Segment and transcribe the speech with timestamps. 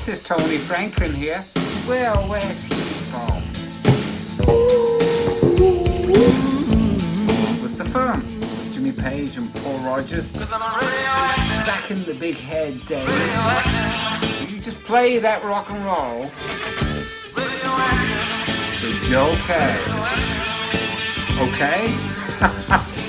[0.00, 1.44] This is Tony Franklin here.
[1.86, 2.74] Well, where's he
[3.12, 3.42] from?
[7.60, 8.24] What's the firm?
[8.72, 10.32] Jimmy Page and Paul Rodgers?
[10.32, 13.10] Back in the big head days.
[14.50, 16.30] You just play that rock and roll?
[19.06, 19.76] Joe Kay.
[21.42, 22.96] Okay?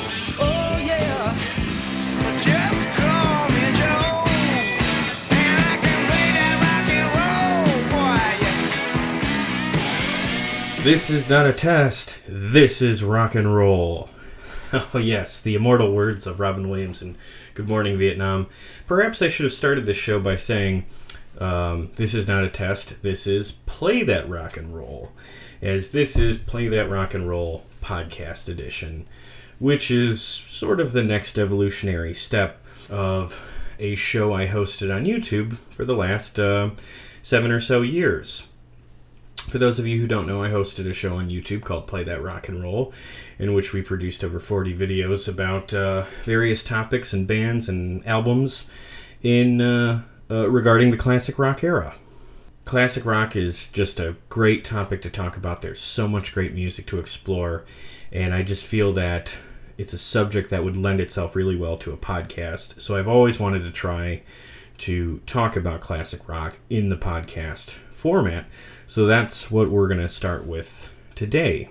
[10.83, 12.17] This is not a test.
[12.27, 14.09] This is rock and roll.
[14.93, 17.17] Oh, yes, the immortal words of Robin Williams in
[17.55, 18.47] Good Morning Vietnam.
[18.87, 20.85] Perhaps I should have started this show by saying,
[21.39, 23.01] um, This is not a test.
[23.01, 25.11] This is Play That Rock and Roll.
[25.61, 29.07] As this is Play That Rock and Roll podcast edition,
[29.59, 33.43] which is sort of the next evolutionary step of
[33.77, 36.69] a show I hosted on YouTube for the last uh,
[37.21, 38.47] seven or so years.
[39.49, 42.03] For those of you who don't know, I hosted a show on YouTube called Play
[42.03, 42.93] That Rock and Roll,
[43.37, 48.65] in which we produced over 40 videos about uh, various topics and bands and albums
[49.21, 51.95] in uh, uh, regarding the classic rock era.
[52.63, 55.61] Classic rock is just a great topic to talk about.
[55.61, 57.65] There's so much great music to explore,
[58.11, 59.37] and I just feel that
[59.77, 62.79] it's a subject that would lend itself really well to a podcast.
[62.79, 64.21] So I've always wanted to try
[64.77, 68.45] to talk about classic rock in the podcast format.
[68.91, 71.69] So that's what we're going to start with today.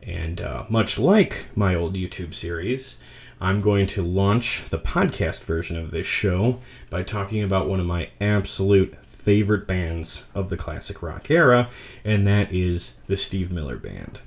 [0.00, 2.98] And uh, much like my old YouTube series,
[3.40, 7.86] I'm going to launch the podcast version of this show by talking about one of
[7.86, 11.68] my absolute favorite bands of the classic rock era,
[12.04, 14.20] and that is the Steve Miller Band.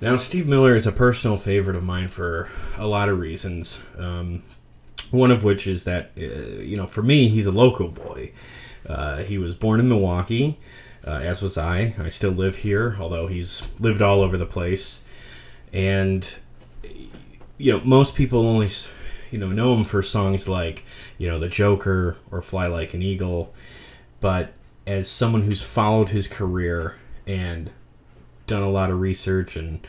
[0.00, 3.80] Now, Steve Miller is a personal favorite of mine for a lot of reasons.
[3.96, 4.42] Um,
[5.12, 8.32] one of which is that, uh, you know, for me, he's a local boy.
[8.86, 10.58] Uh, he was born in Milwaukee,
[11.06, 11.94] uh, as was I.
[11.98, 15.02] I still live here, although he's lived all over the place.
[15.72, 16.36] And,
[17.58, 18.70] you know, most people only,
[19.30, 20.84] you know, know him for songs like,
[21.18, 23.52] you know, The Joker or Fly Like an Eagle.
[24.20, 24.52] But
[24.86, 26.96] as someone who's followed his career
[27.26, 27.70] and
[28.46, 29.86] done a lot of research and,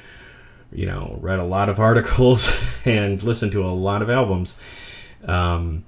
[0.71, 4.57] you know, read a lot of articles and listened to a lot of albums,
[5.25, 5.85] um,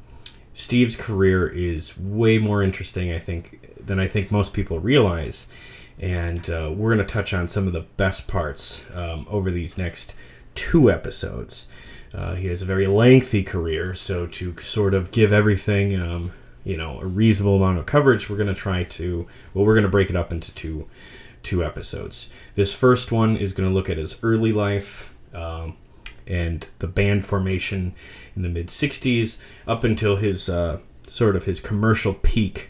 [0.54, 5.48] Steve's career is way more interesting, I think, than I think most people realize.
[6.00, 9.78] And uh, we're going to touch on some of the best parts um, over these
[9.78, 10.14] next
[10.54, 11.68] two episodes.
[12.14, 16.32] Uh, he has a very lengthy career, so to sort of give everything, um,
[16.64, 19.84] you know, a reasonable amount of coverage, we're going to try to, well, we're going
[19.84, 20.88] to break it up into two,
[21.44, 22.30] two episodes.
[22.56, 25.76] This first one is going to look at his early life, um,
[26.26, 27.94] and the band formation
[28.36, 32.70] in the mid 60s up until his uh, sort of his commercial peak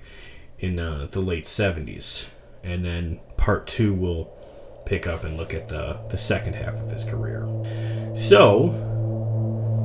[0.60, 2.28] in uh, the late 70s
[2.64, 4.26] and then part two will
[4.86, 7.48] pick up and look at the, the second half of his career.
[8.16, 8.70] So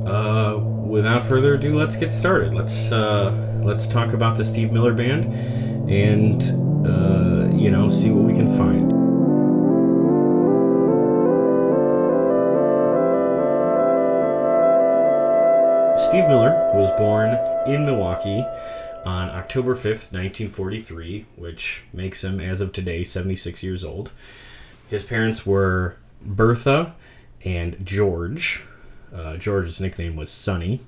[0.07, 2.53] uh, without further ado let's get started.
[2.53, 5.25] Let's uh, let's talk about the steve miller band
[5.89, 6.41] and
[6.87, 8.91] uh, you know see what we can find.
[16.09, 17.29] Steve Miller was born
[17.65, 18.45] in Milwaukee
[19.05, 24.11] on October 5th, 1943, which makes him, as of today, 76 years old.
[24.89, 26.95] His parents were Bertha
[27.43, 28.63] and George.
[29.13, 30.81] Uh, George's nickname was Sonny.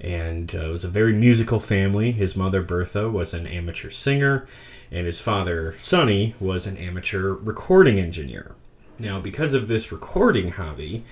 [0.00, 2.12] And uh, it was a very musical family.
[2.12, 4.46] His mother, Bertha, was an amateur singer,
[4.90, 8.54] and his father, Sonny, was an amateur recording engineer.
[8.98, 11.04] Now, because of this recording hobby,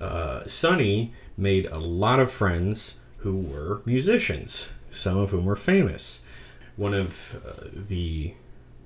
[0.00, 6.22] uh, Sonny made a lot of friends who were musicians, some of whom were famous.
[6.76, 8.34] One of uh, the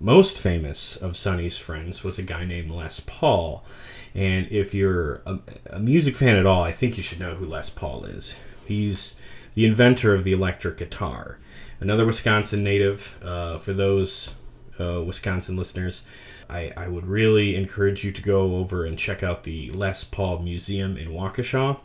[0.01, 3.65] most famous of Sonny's friends was a guy named Les Paul.
[4.15, 5.39] And if you're a,
[5.71, 8.37] a music fan at all, I think you should know who Les Paul is.
[8.67, 9.17] He's
[9.55, 11.39] the inventor of the electric guitar.
[11.81, 13.19] Another Wisconsin native.
[13.23, 14.35] Uh, for those
[14.79, 16.03] uh, Wisconsin listeners,
[16.49, 20.41] I, I would really encourage you to go over and check out the Les Paul
[20.41, 21.79] Museum in Waukesha.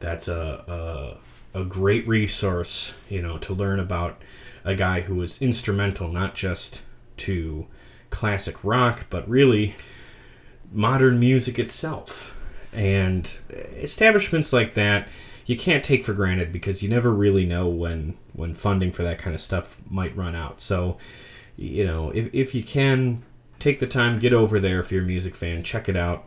[0.00, 1.18] That's a, a,
[1.54, 4.20] a great resource, you know, to learn about
[4.64, 6.82] a guy who was instrumental not just
[7.18, 7.66] to
[8.10, 9.76] classic rock, but really
[10.72, 12.36] modern music itself.
[12.72, 13.38] And
[13.76, 15.08] establishments like that
[15.46, 19.18] you can't take for granted because you never really know when when funding for that
[19.18, 20.60] kind of stuff might run out.
[20.60, 20.96] So,
[21.56, 23.22] you know, if, if you can
[23.58, 26.26] take the time, get over there if you're a music fan, check it out.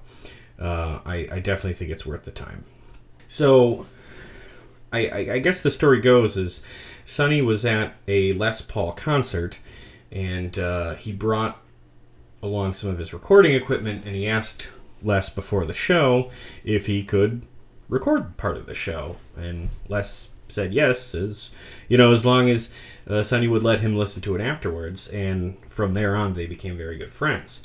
[0.60, 2.64] Uh, I, I definitely think it's worth the time.
[3.28, 3.86] So,
[4.92, 6.62] I, I, I guess the story goes is
[7.06, 9.60] Sonny was at a Les Paul concert,
[10.12, 11.62] and uh, he brought
[12.42, 14.70] along some of his recording equipment, and he asked
[15.04, 16.30] Les before the show
[16.64, 17.46] if he could
[17.90, 21.52] record part of the show, and Les said yes, as
[21.90, 22.70] you know, as long as
[23.10, 26.78] uh, Sonny would let him listen to it afterwards, and from there on they became
[26.78, 27.64] very good friends.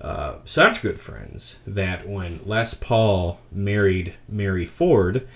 [0.00, 5.28] Uh, such good friends that when Les Paul married Mary Ford,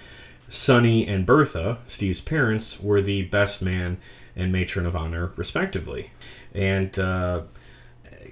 [0.54, 3.98] Sonny and Bertha, Steve's parents, were the best man
[4.36, 6.12] and matron of honor, respectively.
[6.54, 7.42] And uh,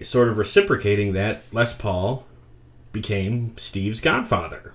[0.01, 2.25] sort of reciprocating that, Les Paul
[2.93, 4.73] became Steve's godfather.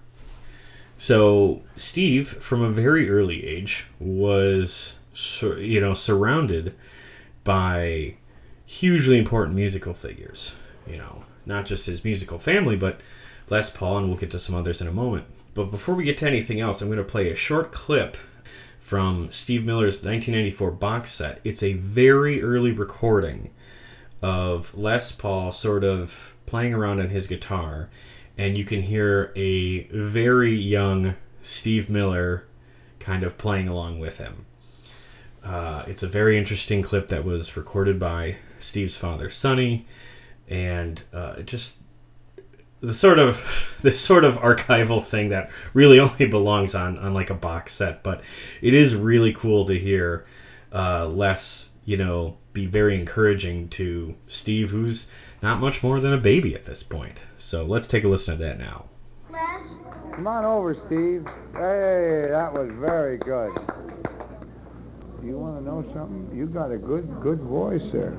[0.97, 4.95] So Steve, from a very early age, was
[5.41, 6.75] you know surrounded
[7.43, 8.15] by
[8.65, 10.53] hugely important musical figures.
[10.85, 12.99] You know, not just his musical family, but
[13.49, 15.27] Les Paul, and we'll get to some others in a moment.
[15.57, 18.15] But before we get to anything else, I'm going to play a short clip
[18.79, 21.39] from Steve Miller's 1994 box set.
[21.43, 23.49] It's a very early recording
[24.21, 27.89] of Les Paul sort of playing around on his guitar,
[28.37, 32.45] and you can hear a very young Steve Miller
[32.99, 34.45] kind of playing along with him.
[35.43, 39.87] Uh, it's a very interesting clip that was recorded by Steve's father, Sonny,
[40.47, 41.77] and uh, it just
[42.81, 43.43] the sort of
[43.81, 48.03] this sort of archival thing that really only belongs on on like a box set,
[48.03, 48.23] but
[48.61, 50.25] it is really cool to hear
[50.73, 55.07] uh, Les, you know, be very encouraging to Steve, who's
[55.41, 57.17] not much more than a baby at this point.
[57.37, 58.85] So let's take a listen to that now.
[60.17, 61.27] Come on over, Steve.
[61.53, 63.51] Hey, that was very good.
[65.23, 66.35] You want to know something?
[66.35, 68.17] You got a good, good voice there.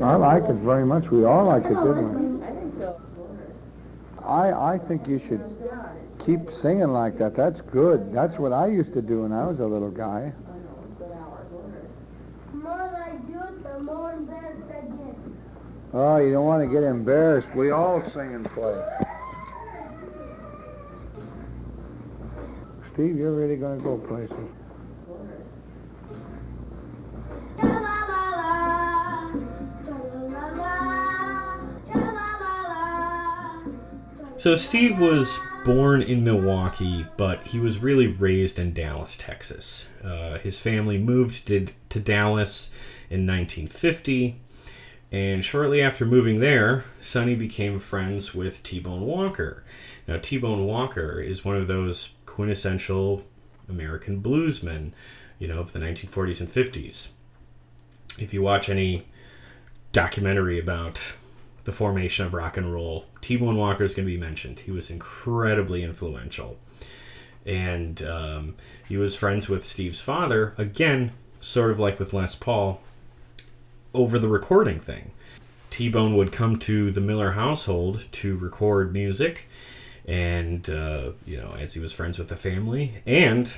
[0.00, 1.10] I like it very much.
[1.10, 2.67] We all like it, didn't we?
[4.28, 4.56] I think.
[4.56, 5.40] I, think you should
[6.24, 7.34] keep singing like that.
[7.34, 8.12] That's good.
[8.12, 10.32] That's what I used to do when I was a little guy.
[12.52, 15.16] more I do it, the more embarrassed I get.
[15.94, 17.48] Oh, you don't want to get embarrassed.
[17.54, 18.84] We all sing and play.
[22.92, 24.57] Steve, you're really going to go places.
[34.38, 39.86] So Steve was born in Milwaukee, but he was really raised in Dallas, Texas.
[40.02, 42.70] Uh, his family moved to, to Dallas
[43.10, 44.40] in 1950,
[45.10, 49.64] and shortly after moving there, Sonny became friends with T-Bone Walker.
[50.06, 53.24] Now, T-Bone Walker is one of those quintessential
[53.68, 54.92] American bluesmen,
[55.40, 57.08] you know, of the 1940s and 50s.
[58.20, 59.08] If you watch any
[59.90, 61.16] documentary about
[61.68, 64.60] the formation of rock and roll, T Bone Walker is going to be mentioned.
[64.60, 66.56] He was incredibly influential.
[67.44, 68.54] And um,
[68.88, 71.10] he was friends with Steve's father, again,
[71.40, 72.80] sort of like with Les Paul,
[73.92, 75.10] over the recording thing.
[75.68, 79.46] T Bone would come to the Miller household to record music,
[80.06, 83.52] and, uh, you know, as he was friends with the family, and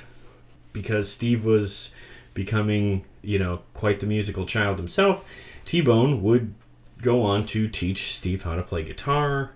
[0.73, 1.91] because Steve was
[2.33, 5.25] becoming, you know, quite the musical child himself,
[5.63, 6.53] T Bone would
[7.01, 9.51] go on to teach Steve how to play guitar,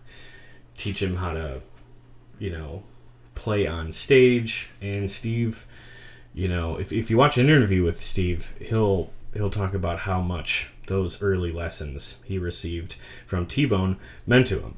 [0.77, 1.61] teach him how to,
[2.39, 2.83] you know,
[3.35, 4.69] play on stage.
[4.81, 5.65] And Steve,
[6.33, 10.21] you know, if, if you watch an interview with Steve, he'll he'll talk about how
[10.21, 14.75] much those early lessons he received from T Bone meant to him.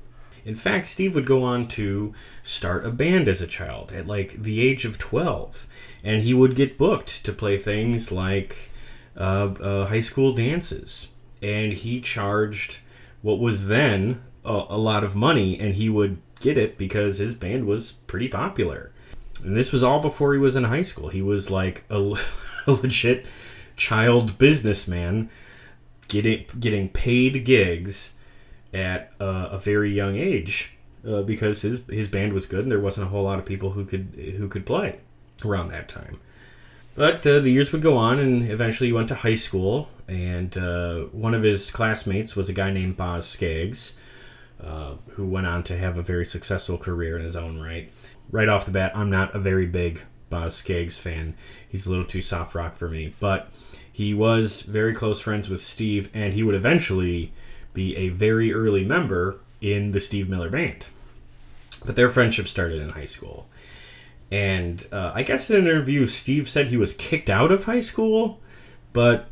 [0.47, 4.41] In fact, Steve would go on to start a band as a child at like
[4.41, 5.67] the age of 12.
[6.05, 8.71] And he would get booked to play things like
[9.17, 11.09] uh, uh, high school dances.
[11.41, 12.79] And he charged
[13.21, 17.35] what was then a, a lot of money, and he would get it because his
[17.35, 18.91] band was pretty popular.
[19.43, 21.09] And this was all before he was in high school.
[21.09, 22.15] He was like a,
[22.67, 23.27] a legit
[23.75, 25.29] child businessman
[26.07, 28.13] getting getting paid gigs
[28.73, 30.73] at a very young age
[31.07, 33.71] uh, because his his band was good and there wasn't a whole lot of people
[33.71, 34.99] who could who could play
[35.45, 36.19] around that time.
[36.97, 39.89] But uh, the years would go on, and eventually he went to high school.
[40.07, 43.93] And uh, one of his classmates was a guy named Boz Skaggs,
[44.61, 47.89] uh, who went on to have a very successful career in his own right.
[48.31, 50.01] Right off the bat, I'm not a very big
[50.31, 51.35] Boz Skaggs fan.
[51.69, 53.13] He's a little too soft rock for me.
[53.19, 53.49] But
[53.93, 57.31] he was very close friends with Steve, and he would eventually
[57.75, 60.87] be a very early member in the Steve Miller Band.
[61.85, 63.47] But their friendship started in high school.
[64.31, 67.79] And uh, I guess in an interview, Steve said he was kicked out of high
[67.79, 68.39] school,
[68.93, 69.29] but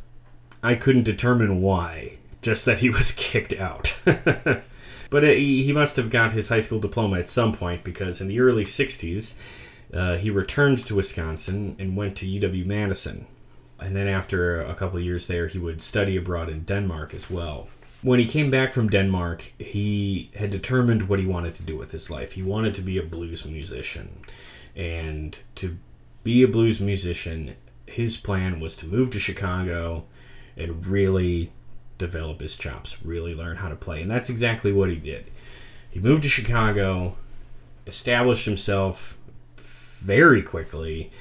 [0.64, 2.18] I couldn't determine why.
[2.42, 4.00] Just that he was kicked out.
[4.06, 8.22] but it, he he must have got his high school diploma at some point because
[8.22, 9.36] in the early 60s,
[9.94, 13.28] uh, he returned to Wisconsin and went to UW Madison.
[13.80, 17.68] And then after a couple years there, he would study abroad in Denmark as well.
[18.02, 21.92] When he came back from Denmark, he had determined what he wanted to do with
[21.92, 22.34] his life.
[22.34, 24.20] He wanted to be a blues musician.
[24.76, 25.78] And to
[26.24, 27.56] be a blues musician,
[27.86, 30.06] his plan was to move to Chicago
[30.58, 31.52] and really
[31.98, 34.02] develop his chops, really learn how to play.
[34.02, 35.32] And that's exactly what he did.
[35.90, 37.16] He moved to Chicago,
[37.88, 39.18] established himself
[39.58, 41.12] very quickly,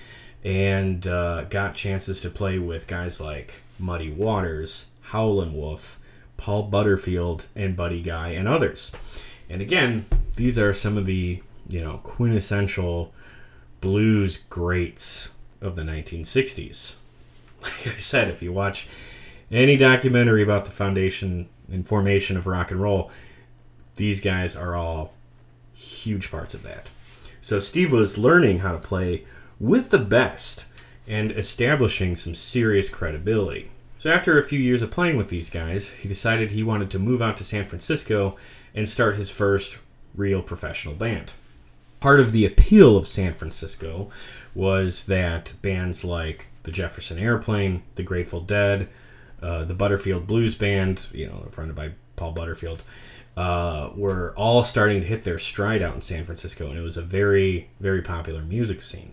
[0.44, 6.00] and uh, got chances to play with guys like Muddy Waters, Howlin' Wolf,
[6.36, 8.90] Paul Butterfield, and Buddy Guy, and others.
[9.48, 10.06] And again,
[10.36, 13.12] these are some of the you know quintessential
[13.80, 15.28] blues greats
[15.60, 16.94] of the 1960s.
[17.62, 18.86] Like I said, if you watch
[19.50, 23.10] any documentary about the foundation and formation of rock and roll,
[23.96, 25.14] these guys are all
[25.72, 26.90] huge parts of that.
[27.40, 29.24] So Steve was learning how to play
[29.58, 30.66] with the best
[31.06, 33.70] and establishing some serious credibility.
[33.98, 36.98] So after a few years of playing with these guys, he decided he wanted to
[36.98, 38.36] move out to San Francisco
[38.74, 39.78] and start his first
[40.14, 41.32] real professional band.
[42.04, 44.10] Part of the appeal of San Francisco
[44.54, 48.90] was that bands like the Jefferson Airplane, the Grateful Dead,
[49.40, 52.82] uh, the Butterfield Blues Band, you know, fronted by Paul Butterfield,
[53.38, 56.98] uh, were all starting to hit their stride out in San Francisco, and it was
[56.98, 59.12] a very, very popular music scene.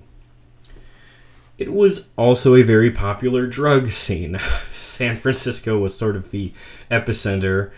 [1.58, 4.38] It was also a very popular drug scene.
[4.70, 6.52] San Francisco was sort of the
[6.92, 7.72] epicenter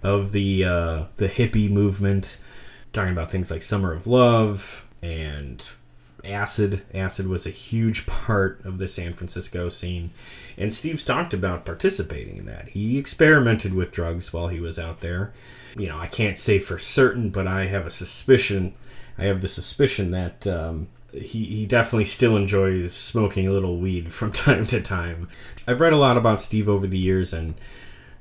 [0.00, 2.36] of the uh, the hippie movement,
[2.92, 5.64] talking about things like Summer of Love and
[6.24, 6.82] acid.
[6.92, 10.10] Acid was a huge part of the San Francisco scene,
[10.56, 12.68] and Steve's talked about participating in that.
[12.68, 15.32] He experimented with drugs while he was out there.
[15.76, 18.74] You know, I can't say for certain, but I have a suspicion.
[19.18, 24.12] I have the suspicion that um, he, he definitely still enjoys smoking a little weed
[24.12, 25.28] from time to time.
[25.66, 27.54] I've read a lot about Steve over the years, and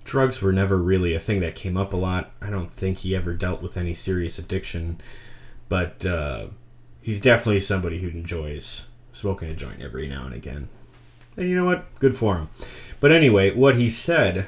[0.10, 2.32] drugs were never really a thing that came up a lot.
[2.42, 5.00] I don't think he ever dealt with any serious addiction,
[5.70, 6.48] but uh,
[7.00, 10.68] he's definitely somebody who enjoys smoking a joint every now and again.
[11.38, 11.94] And you know what?
[12.00, 12.50] Good for him.
[13.00, 14.48] But anyway, what he said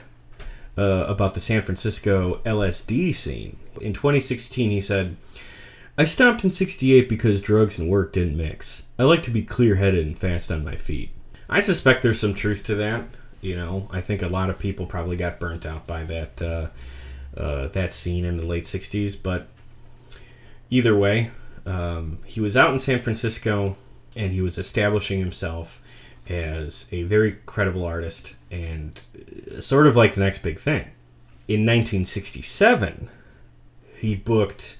[0.76, 5.16] uh, about the San Francisco LSD scene in 2016, he said,
[5.96, 8.84] I stopped in 68 because drugs and work didn't mix.
[8.98, 11.12] I like to be clear headed and fast on my feet.
[11.48, 13.06] I suspect there's some truth to that.
[13.42, 16.68] You know, I think a lot of people probably got burnt out by that uh,
[17.36, 19.48] uh, that scene in the late 60s, but
[20.70, 21.32] either way,
[21.66, 23.78] um, he was out in San Francisco
[24.16, 25.82] and he was establishing himself
[26.30, 30.92] as a very credible artist and uh, sort of like the next big thing.
[31.48, 33.10] In 1967,
[33.98, 34.78] he booked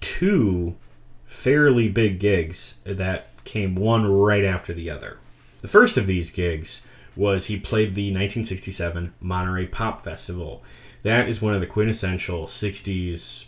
[0.00, 0.76] two
[1.24, 5.18] fairly big gigs that came one right after the other.
[5.62, 6.82] The first of these gigs
[7.16, 10.62] was he played the 1967 Monterey Pop Festival.
[11.02, 13.46] That is one of the quintessential 60s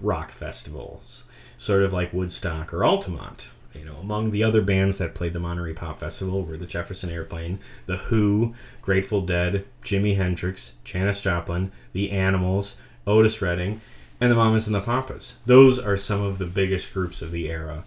[0.00, 1.24] rock festivals,
[1.56, 3.50] sort of like Woodstock or Altamont.
[3.74, 7.10] You know, among the other bands that played the Monterey Pop Festival were the Jefferson
[7.10, 12.76] Airplane, The Who, Grateful Dead, Jimi Hendrix, Janis Joplin, The Animals,
[13.06, 13.80] Otis Redding,
[14.20, 15.36] and the Mamas and the Papas.
[15.46, 17.84] Those are some of the biggest groups of the era.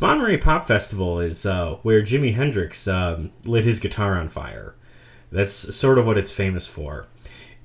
[0.00, 4.74] Monterey Pop Festival is uh, where Jimi Hendrix um, lit his guitar on fire.
[5.30, 7.06] That's sort of what it's famous for,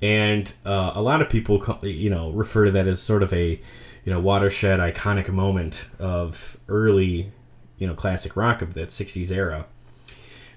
[0.00, 3.60] and uh, a lot of people, you know, refer to that as sort of a,
[4.04, 7.30] you know, watershed, iconic moment of early,
[7.78, 9.66] you know, classic rock of that '60s era.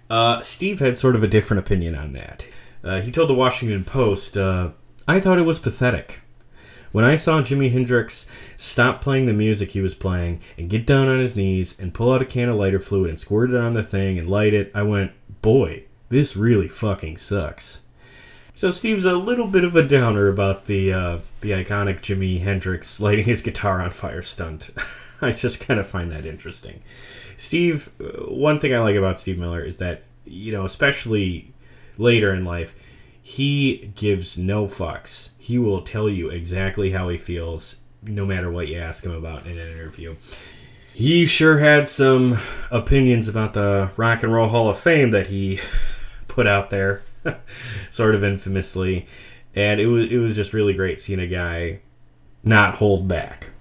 [0.09, 2.47] Uh, Steve had sort of a different opinion on that.
[2.83, 4.71] Uh, he told the Washington Post, uh,
[5.07, 6.21] "I thought it was pathetic."
[6.95, 8.25] When I saw Jimi Hendrix
[8.55, 12.13] stop playing the music he was playing and get down on his knees and pull
[12.13, 14.71] out a can of lighter fluid and squirt it on the thing and light it,
[14.73, 15.11] I went,
[15.41, 17.81] boy, this really fucking sucks.
[18.53, 22.97] So Steve's a little bit of a downer about the uh, the iconic Jimi Hendrix
[23.01, 24.69] lighting his guitar on fire stunt.
[25.21, 26.81] I just kind of find that interesting.
[27.35, 31.51] Steve, uh, one thing I like about Steve Miller is that you know, especially
[31.97, 32.73] later in life,
[33.21, 35.31] he gives no fucks.
[35.45, 39.45] He will tell you exactly how he feels, no matter what you ask him about
[39.45, 40.15] in an interview.
[40.91, 42.39] He sure had some
[42.71, 45.59] opinions about the Rock and Roll Hall of Fame that he
[46.27, 47.03] put out there,
[47.91, 49.05] sort of infamously,
[49.53, 51.77] and it was it was just really great seeing a guy
[52.43, 53.51] not hold back.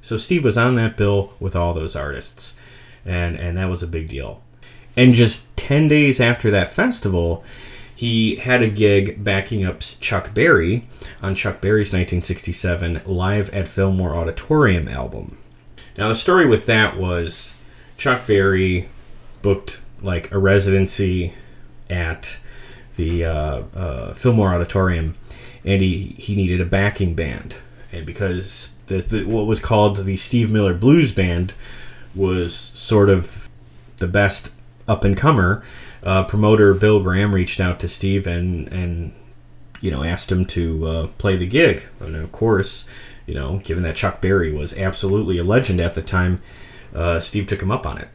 [0.00, 2.54] So Steve was on that bill with all those artists,
[3.04, 4.44] and and that was a big deal.
[4.96, 7.42] And just ten days after that festival,
[7.96, 10.86] he had a gig backing up Chuck Berry
[11.22, 15.38] on Chuck Berry's 1967 Live at Fillmore Auditorium album.
[15.96, 17.54] Now, the story with that was
[17.96, 18.90] Chuck Berry
[19.40, 21.32] booked like a residency
[21.88, 22.38] at
[22.96, 25.14] the uh, uh, Fillmore Auditorium,
[25.64, 27.56] and he, he needed a backing band.
[27.92, 31.54] And because the, the, what was called the Steve Miller Blues Band
[32.14, 33.48] was sort of
[33.96, 34.52] the best
[34.86, 35.64] up and comer,
[36.06, 39.12] uh, promoter Bill Graham reached out to Steve and and
[39.80, 41.82] you know asked him to uh, play the gig.
[42.00, 42.86] And of course,
[43.26, 46.40] you know, given that Chuck Berry was absolutely a legend at the time,
[46.94, 48.08] uh, Steve took him up on it.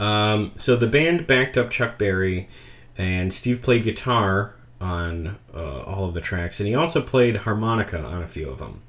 [0.00, 2.48] Um, so the band backed up Chuck Berry,
[2.98, 8.02] and Steve played guitar on uh, all of the tracks, and he also played harmonica
[8.02, 8.82] on a few of them.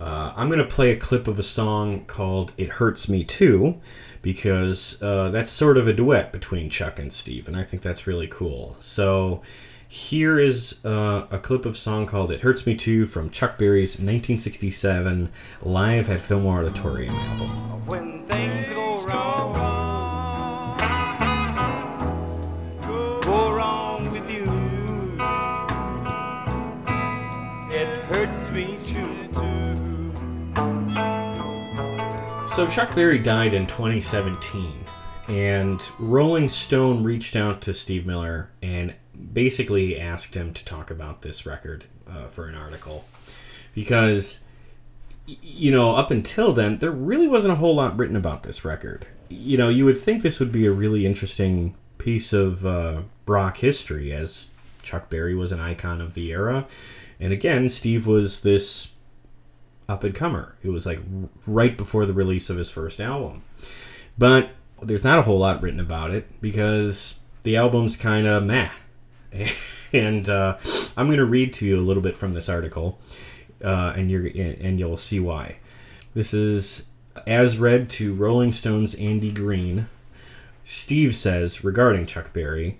[0.00, 3.78] Uh, I'm going to play a clip of a song called It Hurts Me Too
[4.22, 8.06] because uh, that's sort of a duet between Chuck and Steve, and I think that's
[8.06, 8.76] really cool.
[8.80, 9.42] So
[9.88, 13.58] here is uh, a clip of a song called It Hurts Me Too from Chuck
[13.58, 15.30] Berry's 1967
[15.62, 17.86] Live at Fillmore Auditorium album.
[32.60, 34.84] So Chuck Berry died in 2017,
[35.28, 38.94] and Rolling Stone reached out to Steve Miller and
[39.32, 43.06] basically asked him to talk about this record uh, for an article
[43.74, 44.40] because
[45.26, 49.06] you know up until then there really wasn't a whole lot written about this record.
[49.30, 53.56] You know, you would think this would be a really interesting piece of uh, rock
[53.56, 54.48] history as
[54.82, 56.66] Chuck Berry was an icon of the era,
[57.18, 58.90] and again Steve was this
[59.90, 60.56] up and comer.
[60.62, 61.00] It was like
[61.46, 63.42] right before the release of his first album.
[64.16, 68.70] But there's not a whole lot written about it because the album's kind of meh.
[69.92, 70.58] and uh,
[70.96, 72.98] I'm going to read to you a little bit from this article,
[73.64, 75.58] uh, and you're and you'll see why.
[76.14, 76.86] This is
[77.26, 79.88] as read to Rolling Stone's Andy Green.
[80.64, 82.78] Steve says regarding Chuck Berry.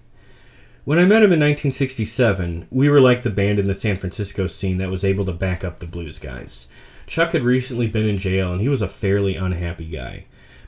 [0.84, 4.46] When I met him in 1967, we were like the band in the San Francisco
[4.46, 6.66] scene that was able to back up the blues guys.
[7.10, 10.26] Chuck had recently been in jail and he was a fairly unhappy guy.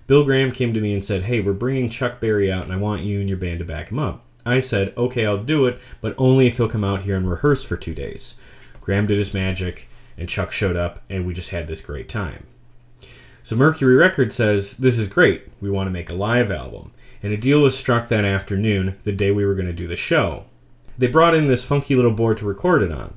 [0.09, 2.79] Bill Graham came to me and said, Hey, we're bringing Chuck Berry out and I
[2.79, 4.25] want you and your band to back him up.
[4.45, 7.63] I said, Okay, I'll do it, but only if he'll come out here and rehearse
[7.63, 8.35] for two days.
[8.81, 12.45] Graham did his magic and Chuck showed up and we just had this great time.
[13.45, 15.47] So Mercury Records says, This is great.
[15.61, 16.91] We want to make a live album.
[17.23, 19.95] And a deal was struck that afternoon, the day we were going to do the
[19.95, 20.47] show.
[20.99, 23.15] They brought in this funky little board to record it on.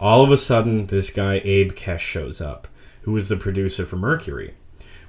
[0.00, 2.68] All of a sudden, this guy, Abe Kesh, shows up,
[3.02, 4.54] who was the producer for Mercury.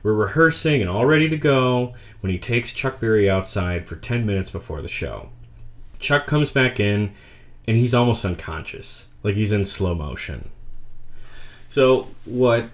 [0.01, 4.25] We're rehearsing and all ready to go when he takes Chuck Berry outside for 10
[4.25, 5.29] minutes before the show.
[5.99, 7.13] Chuck comes back in,
[7.67, 10.49] and he's almost unconscious, like he's in slow motion.
[11.69, 12.69] So, what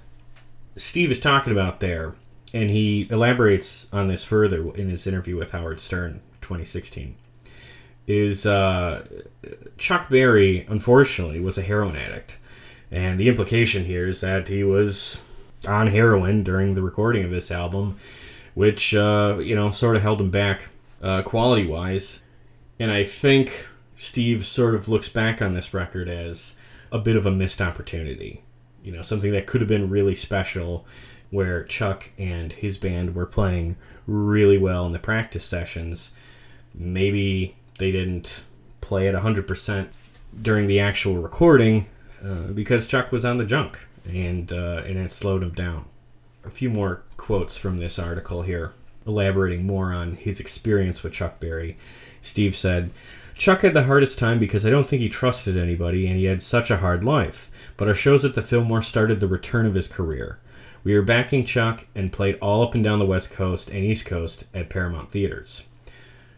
[0.77, 2.15] Steve is talking about there,
[2.53, 7.15] and he elaborates on this further in his interview with Howard Stern, 2016,
[8.07, 9.05] is uh,
[9.77, 12.37] Chuck Berry, unfortunately, was a heroin addict.
[12.91, 15.19] And the implication here is that he was
[15.67, 17.97] on heroin during the recording of this album,
[18.53, 20.69] which, uh, you know, sort of held him back
[21.01, 22.21] uh, quality wise.
[22.79, 26.55] And I think Steve sort of looks back on this record as
[26.91, 28.43] a bit of a missed opportunity.
[28.83, 30.85] You know, something that could have been really special
[31.31, 36.11] where Chuck and his band were playing really well in the practice sessions.
[36.73, 38.43] Maybe they didn't
[38.81, 39.87] play at 100%
[40.41, 41.87] during the actual recording
[42.23, 45.85] uh, because Chuck was on the junk and, uh, and it slowed him down.
[46.43, 48.73] A few more quotes from this article here,
[49.07, 51.77] elaborating more on his experience with Chuck Berry.
[52.21, 52.91] Steve said,
[53.37, 56.41] Chuck had the hardest time because I don't think he trusted anybody and he had
[56.41, 57.49] such a hard life.
[57.77, 60.39] But our shows at the Fillmore started the return of his career.
[60.83, 64.05] We were backing Chuck and played all up and down the West Coast and East
[64.05, 65.63] Coast at Paramount Theaters.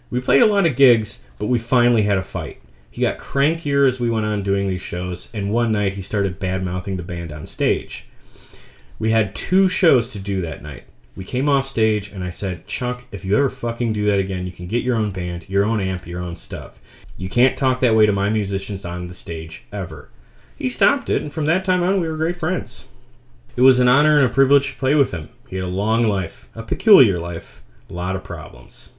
[0.10, 2.62] We played a lot of gigs, but we finally had a fight.
[2.90, 6.40] He got crankier as we went on doing these shows, and one night he started
[6.40, 8.08] bad mouthing the band on stage.
[9.00, 10.86] We had two shows to do that night.
[11.16, 14.46] We came off stage, and I said, Chuck, if you ever fucking do that again,
[14.46, 16.80] you can get your own band, your own amp, your own stuff.
[17.18, 20.10] You can't talk that way to my musicians on the stage, ever.
[20.56, 22.86] He stopped it, and from that time on, we were great friends.
[23.56, 25.30] It was an honor and a privilege to play with him.
[25.48, 28.92] He had a long life, a peculiar life, a lot of problems.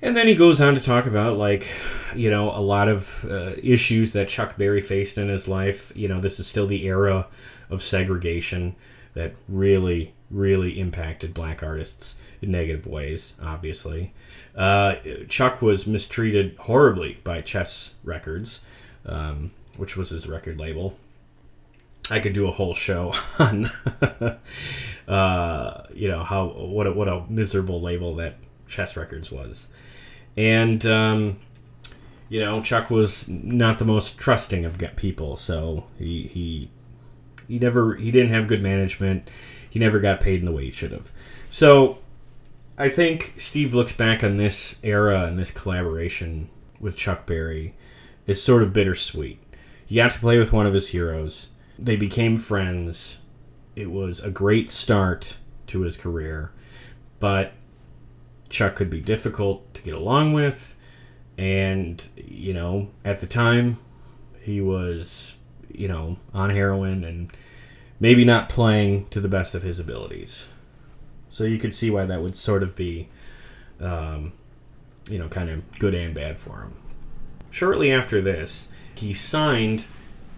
[0.00, 1.66] And then he goes on to talk about, like,
[2.14, 5.92] you know, a lot of uh, issues that Chuck Berry faced in his life.
[5.96, 7.26] You know, this is still the era
[7.68, 8.76] of segregation
[9.14, 14.12] that really, really impacted black artists in negative ways, obviously.
[14.54, 14.94] Uh,
[15.28, 18.60] Chuck was mistreated horribly by Chess Records,
[19.04, 20.96] um, which was his record label.
[22.10, 23.70] I could do a whole show on,
[25.08, 28.36] uh, you know, how what a, what a miserable label that
[28.68, 29.68] Chess Records was,
[30.38, 31.36] and um,
[32.28, 36.70] you know, Chuck was not the most trusting of people, so he he
[37.48, 39.30] he never he didn't have good management.
[39.68, 41.10] He never got paid in the way he should have.
[41.50, 41.98] So
[42.78, 46.48] I think Steve looks back on this era and this collaboration
[46.78, 47.74] with Chuck Berry
[48.26, 49.40] is sort of bittersweet.
[49.84, 51.48] He got to play with one of his heroes.
[51.78, 53.18] They became friends.
[53.74, 56.52] It was a great start to his career,
[57.18, 57.52] but
[58.48, 60.74] Chuck could be difficult to get along with.
[61.36, 63.78] And, you know, at the time,
[64.40, 65.36] he was,
[65.72, 67.30] you know, on heroin and
[68.00, 70.46] maybe not playing to the best of his abilities.
[71.28, 73.08] So you could see why that would sort of be,
[73.80, 74.32] um,
[75.08, 76.74] you know, kind of good and bad for him.
[77.50, 79.86] Shortly after this, he signed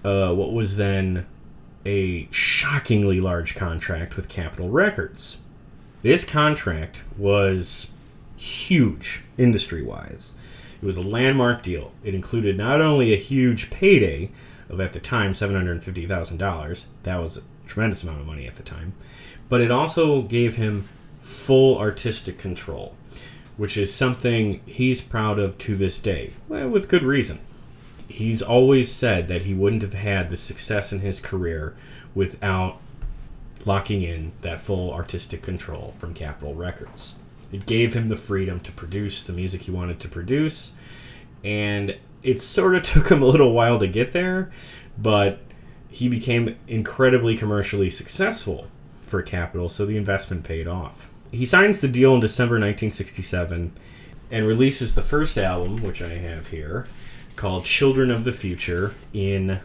[0.04, 1.26] uh, what was then
[1.86, 5.38] a shockingly large contract with Capitol Records.
[6.02, 7.92] This contract was
[8.40, 10.34] huge industry wise.
[10.80, 11.92] It was a landmark deal.
[12.02, 14.30] It included not only a huge payday
[14.70, 18.94] of at the time $750,000, that was a tremendous amount of money at the time,
[19.50, 20.88] but it also gave him
[21.20, 22.94] full artistic control,
[23.58, 27.40] which is something he's proud of to this day, well, with good reason.
[28.08, 31.76] He's always said that he wouldn't have had the success in his career
[32.14, 32.80] without
[33.66, 37.16] locking in that full artistic control from Capitol Records.
[37.52, 40.72] It gave him the freedom to produce the music he wanted to produce,
[41.42, 44.50] and it sort of took him a little while to get there,
[44.98, 45.40] but
[45.88, 48.68] he became incredibly commercially successful
[49.02, 51.10] for Capitol, so the investment paid off.
[51.32, 53.72] He signs the deal in December 1967
[54.30, 56.86] and releases the first album, which I have here,
[57.34, 59.60] called Children of the Future, in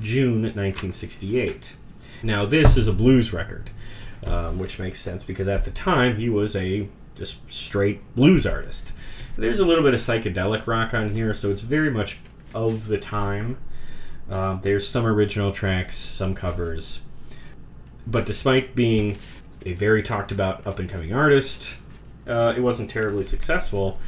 [0.00, 1.76] June 1968.
[2.22, 3.70] Now, this is a blues record,
[4.26, 8.92] um, which makes sense because at the time he was a just straight blues artist.
[9.36, 12.18] There's a little bit of psychedelic rock on here, so it's very much
[12.54, 13.58] of the time.
[14.30, 17.00] Um, there's some original tracks, some covers.
[18.06, 19.18] But despite being
[19.66, 21.76] a very talked about up and coming artist,
[22.26, 23.98] uh, it wasn't terribly successful.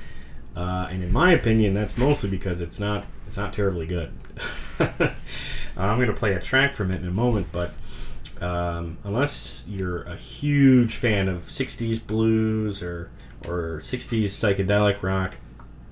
[0.54, 4.12] Uh, and in my opinion, that's mostly because it's not it's not terribly good.
[5.76, 7.72] I'm going to play a track from it in a moment, but
[8.42, 13.10] um, unless you're a huge fan of 60s blues or
[13.46, 15.36] or 60s psychedelic rock,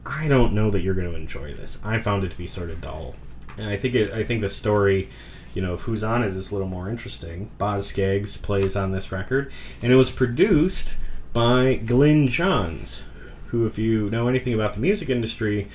[0.05, 1.79] I don't know that you're going to enjoy this.
[1.85, 3.15] I found it to be sort of dull.
[3.57, 5.09] And I think it, I think the story,
[5.55, 7.51] you know, of who's on it is a little more interesting.
[7.59, 10.97] Boz Skaggs plays on this record, and it was produced
[11.33, 13.03] by Glyn Johns,
[13.49, 15.69] who, if you know anything about the music industry,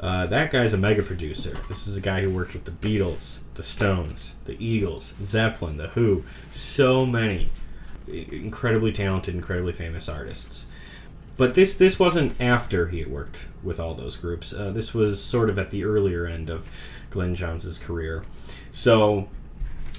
[0.00, 1.56] uh, that guy's a mega producer.
[1.68, 5.88] This is a guy who worked with the Beatles, the Stones, the Eagles, Zeppelin, the
[5.88, 7.50] Who, so many
[8.06, 10.66] incredibly talented, incredibly famous artists.
[11.36, 14.52] But this this wasn't after he had worked with all those groups.
[14.52, 16.68] Uh, this was sort of at the earlier end of
[17.10, 18.24] Glyn Johns' career.
[18.70, 19.28] So,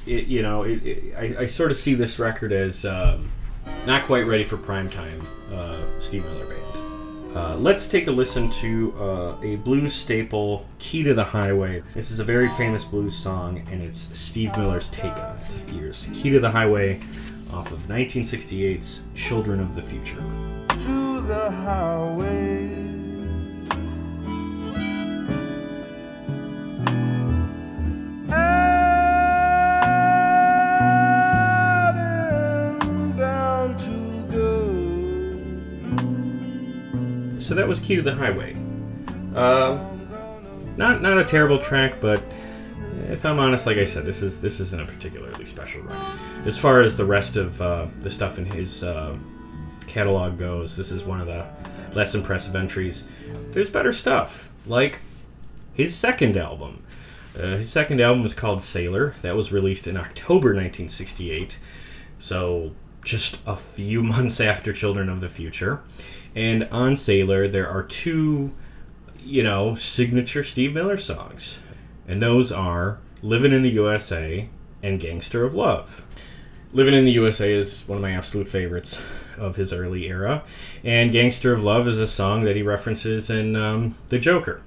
[0.05, 3.31] it, you know, it, it, I, I sort of see this record as um,
[3.85, 6.64] not quite ready for prime time uh, Steve Miller Band.
[7.35, 11.83] Uh, let's take a listen to uh, a blues staple, Key to the Highway.
[11.93, 15.69] This is a very famous blues song, and it's Steve Miller's take on it.
[15.69, 17.01] Here's Key to the Highway
[17.51, 20.23] off of 1968's Children of the Future.
[20.69, 22.44] to the highway.
[37.45, 38.55] So that was Key to the Highway.
[39.35, 39.77] Uh,
[40.77, 42.23] not not a terrible track, but
[43.07, 46.19] if I'm honest, like I said, this is this isn't a particularly special record.
[46.45, 49.15] As far as the rest of uh, the stuff in his uh,
[49.85, 51.45] catalog goes, this is one of the
[51.93, 53.03] less impressive entries.
[53.51, 55.01] There's better stuff, like
[55.75, 56.83] his second album.
[57.37, 59.13] Uh, his second album was called Sailor.
[59.21, 61.59] That was released in October 1968,
[62.17, 62.71] so
[63.03, 65.83] just a few months after Children of the Future.
[66.35, 68.53] And on Sailor, there are two,
[69.23, 71.59] you know, signature Steve Miller songs,
[72.07, 74.49] and those are "Living in the USA"
[74.83, 76.05] and "Gangster of Love."
[76.73, 79.01] Living in the USA is one of my absolute favorites
[79.37, 80.43] of his early era,
[80.83, 84.61] and Gangster of Love is a song that he references in um, The Joker.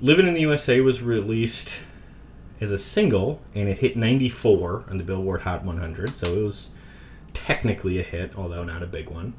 [0.00, 1.82] Living in the USA was released
[2.60, 6.70] as a single, and it hit 94 on the Billboard Hot 100, so it was
[7.32, 9.34] technically a hit, although not a big one.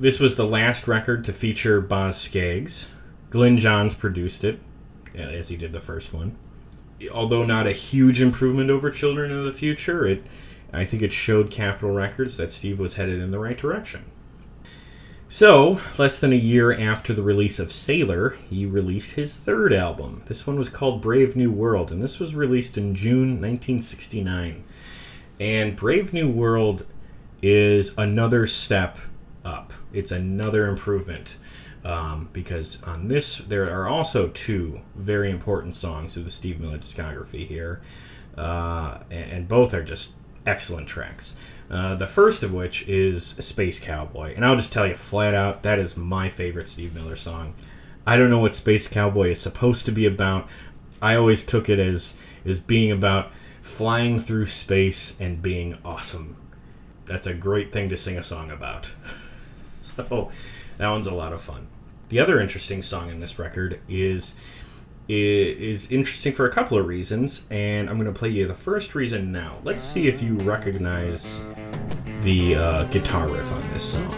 [0.00, 2.88] This was the last record to feature Boz Skaggs.
[3.30, 4.60] Glyn Johns produced it,
[5.12, 6.36] uh, as he did the first one.
[7.12, 10.22] although not a huge improvement over Children of the Future, it
[10.72, 14.04] I think it showed Capitol Records that Steve was headed in the right direction.
[15.28, 20.22] So, less than a year after the release of Sailor, he released his third album.
[20.26, 24.62] This one was called Brave New World, and this was released in June 1969.
[25.40, 26.86] And Brave New World
[27.42, 28.98] is another step
[29.44, 29.72] up.
[29.92, 31.36] It's another improvement.
[31.84, 36.78] Um, because on this, there are also two very important songs of the Steve Miller
[36.78, 37.80] discography here.
[38.36, 40.12] Uh, and, and both are just
[40.44, 41.34] excellent tracks.
[41.70, 44.34] Uh, the first of which is Space Cowboy.
[44.34, 47.54] And I'll just tell you flat out, that is my favorite Steve Miller song.
[48.06, 50.48] I don't know what Space Cowboy is supposed to be about.
[51.02, 56.36] I always took it as, as being about flying through space and being awesome.
[57.04, 58.92] That's a great thing to sing a song about.
[59.98, 60.30] so
[60.78, 61.66] that one's a lot of fun.
[62.08, 64.34] The other interesting song in this record is
[65.08, 68.94] is interesting for a couple of reasons, and I'm going to play you the first
[68.94, 69.56] reason now.
[69.64, 71.40] Let's see if you recognize
[72.20, 74.14] the uh, guitar riff on this song.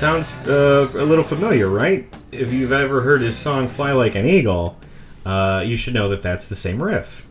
[0.00, 2.08] Sounds uh, a little familiar, right?
[2.32, 4.78] If you've ever heard his song "Fly Like an Eagle,"
[5.26, 7.26] uh, you should know that that's the same riff.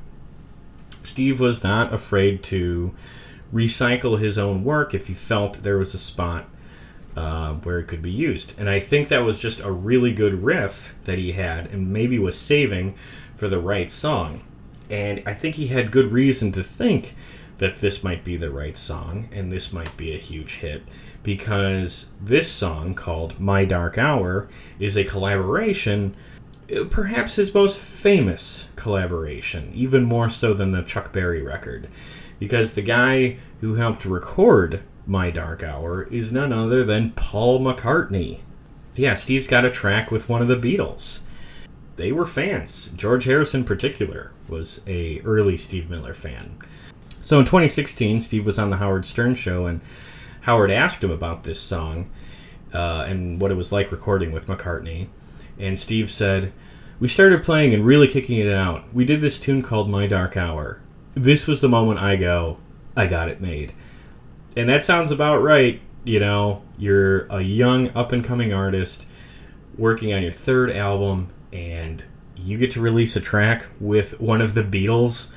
[1.01, 2.93] Steve was not afraid to
[3.51, 6.45] recycle his own work if he felt there was a spot
[7.17, 8.53] uh, where it could be used.
[8.59, 12.19] And I think that was just a really good riff that he had and maybe
[12.19, 12.93] was saving
[13.35, 14.43] for the right song.
[14.91, 17.15] And I think he had good reason to think
[17.57, 20.83] that this might be the right song and this might be a huge hit
[21.23, 24.47] because this song called My Dark Hour
[24.79, 26.15] is a collaboration
[26.71, 31.87] uh, perhaps his most famous collaboration, even more so than the Chuck Berry record,
[32.37, 38.39] because the guy who helped record My Dark Hour is none other than Paul McCartney.
[38.95, 41.19] Yeah, Steve's got a track with one of the Beatles.
[41.95, 42.89] They were fans.
[42.95, 46.57] George Harrison, in particular, was a early Steve Miller fan.
[47.21, 49.81] So in 2016, Steve was on the Howard Stern show, and
[50.41, 52.09] Howard asked him about this song
[52.73, 55.07] uh, and what it was like recording with McCartney.
[55.57, 56.53] And Steve said,
[56.99, 58.93] We started playing and really kicking it out.
[58.93, 60.81] We did this tune called My Dark Hour.
[61.15, 62.57] This was the moment I go,
[62.95, 63.73] I got it made.
[64.55, 65.81] And that sounds about right.
[66.05, 69.05] You know, you're a young, up and coming artist
[69.77, 72.03] working on your third album, and
[72.35, 75.27] you get to release a track with one of the Beatles,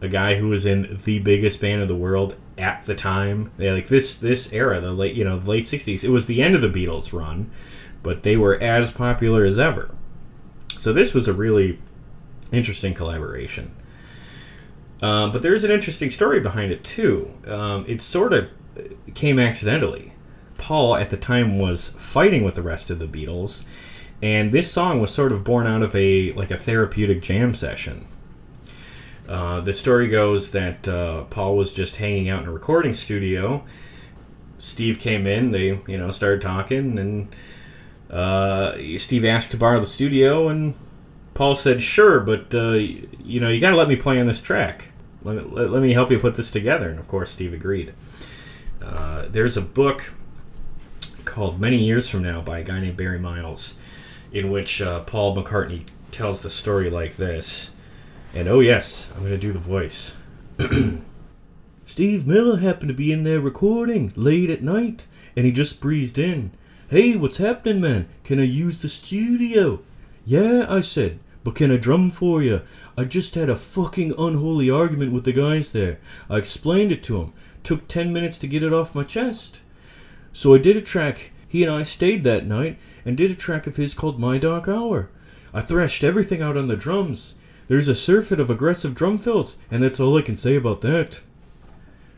[0.00, 3.52] a guy who was in the biggest band of the world at the time.
[3.58, 6.04] Yeah, like this this era, the late you know the late '60s.
[6.04, 7.50] It was the end of the Beatles run
[8.02, 9.94] but they were as popular as ever.
[10.78, 11.78] So this was a really
[12.52, 13.74] interesting collaboration.
[15.02, 17.34] Um, but there's an interesting story behind it too.
[17.46, 18.48] Um, it sort of
[19.14, 20.14] came accidentally.
[20.56, 23.64] Paul at the time was fighting with the rest of the Beatles,
[24.20, 28.08] and this song was sort of born out of a like a therapeutic jam session.
[29.28, 33.62] Uh, the story goes that uh, Paul was just hanging out in a recording studio.
[34.58, 35.50] Steve came in.
[35.50, 37.34] They you know started talking and
[38.10, 40.74] uh, Steve asked to borrow the studio, and
[41.34, 44.40] Paul said, "Sure, but uh, you know, you got to let me play on this
[44.40, 44.86] track.
[45.22, 47.92] Let, let, let, me help you put this together." And of course, Steve agreed.
[48.82, 50.12] Uh, there's a book
[51.24, 53.74] called "Many Years from Now" by a guy named Barry Miles,
[54.32, 57.70] in which Paul McCartney tells the story like this.
[58.34, 60.14] And oh yes, I'm going to do the voice.
[61.84, 66.18] Steve Miller happened to be in there recording late at night, and he just breezed
[66.18, 66.52] in.
[66.90, 68.08] Hey, what's happening, man?
[68.24, 69.80] Can I use the studio?
[70.24, 72.60] Yeah, I said, but can I drum for you?
[72.96, 75.98] I just had a fucking unholy argument with the guys there.
[76.28, 77.32] I explained it to 'em.
[77.62, 79.60] Took ten minutes to get it off my chest.
[80.32, 81.32] So I did a track.
[81.48, 84.68] He and I stayed that night and did a track of his called My Dark
[84.68, 85.08] Hour.
[85.54, 87.34] I thrashed everything out on the drums.
[87.68, 91.20] There's a surfeit of aggressive drum fills, and that's all I can say about that.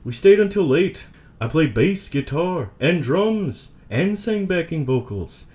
[0.04, 1.06] We stayed until late.
[1.40, 5.46] I played bass, guitar, and drums and sang backing vocals.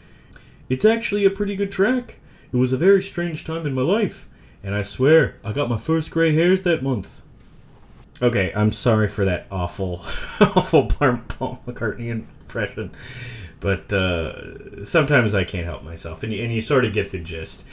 [0.67, 2.19] It's actually a pretty good track.
[2.51, 4.27] It was a very strange time in my life,
[4.61, 7.21] and I swear I got my first gray hairs that month.
[8.21, 10.03] Okay, I'm sorry for that awful,
[10.41, 12.91] awful Paul McCartney impression,
[13.61, 17.19] but uh, sometimes I can't help myself, and you, and you sort of get the
[17.19, 17.63] gist.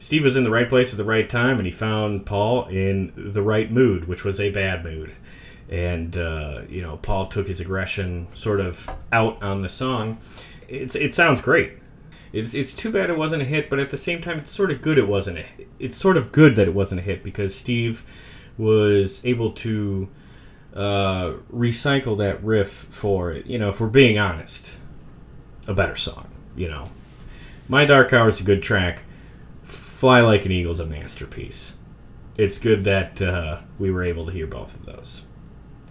[0.00, 3.12] Steve was in the right place at the right time, and he found Paul in
[3.14, 5.12] the right mood, which was a bad mood
[5.70, 10.18] and uh, you know Paul took his aggression sort of out on the song.
[10.68, 11.78] It's it sounds great.
[12.32, 14.70] It's it's too bad it wasn't a hit, but at the same time, it's sort
[14.70, 15.44] of good it wasn't a.
[15.78, 18.04] It's sort of good that it wasn't a hit because Steve
[18.58, 20.08] was able to
[20.74, 24.76] uh, recycle that riff for, you know, if we're being honest,
[25.66, 26.28] a better song.
[26.56, 26.90] You know,
[27.68, 29.04] My Dark Hour is a good track.
[30.00, 31.74] Fly Like an Eagle's a masterpiece.
[32.38, 35.24] It's good that uh, we were able to hear both of those.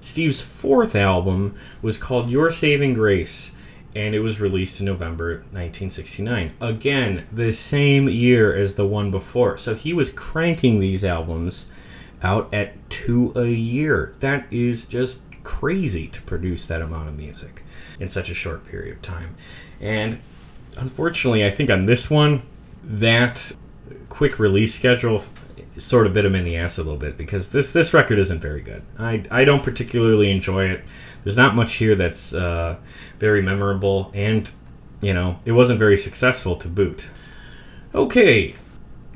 [0.01, 3.51] Steve's fourth album was called Your Saving Grace,
[3.95, 6.53] and it was released in November 1969.
[6.59, 9.59] Again, the same year as the one before.
[9.59, 11.67] So he was cranking these albums
[12.23, 14.15] out at two a year.
[14.21, 17.61] That is just crazy to produce that amount of music
[17.99, 19.35] in such a short period of time.
[19.79, 20.17] And
[20.79, 22.41] unfortunately, I think on this one,
[22.83, 23.51] that
[24.19, 25.23] quick release schedule
[25.77, 28.41] sort of bit him in the ass a little bit because this this record isn't
[28.41, 28.83] very good.
[28.97, 30.83] I I don't particularly enjoy it.
[31.23, 32.75] There's not much here that's uh,
[33.17, 34.51] very memorable, and
[34.99, 37.09] you know it wasn't very successful to boot.
[37.95, 38.55] Okay,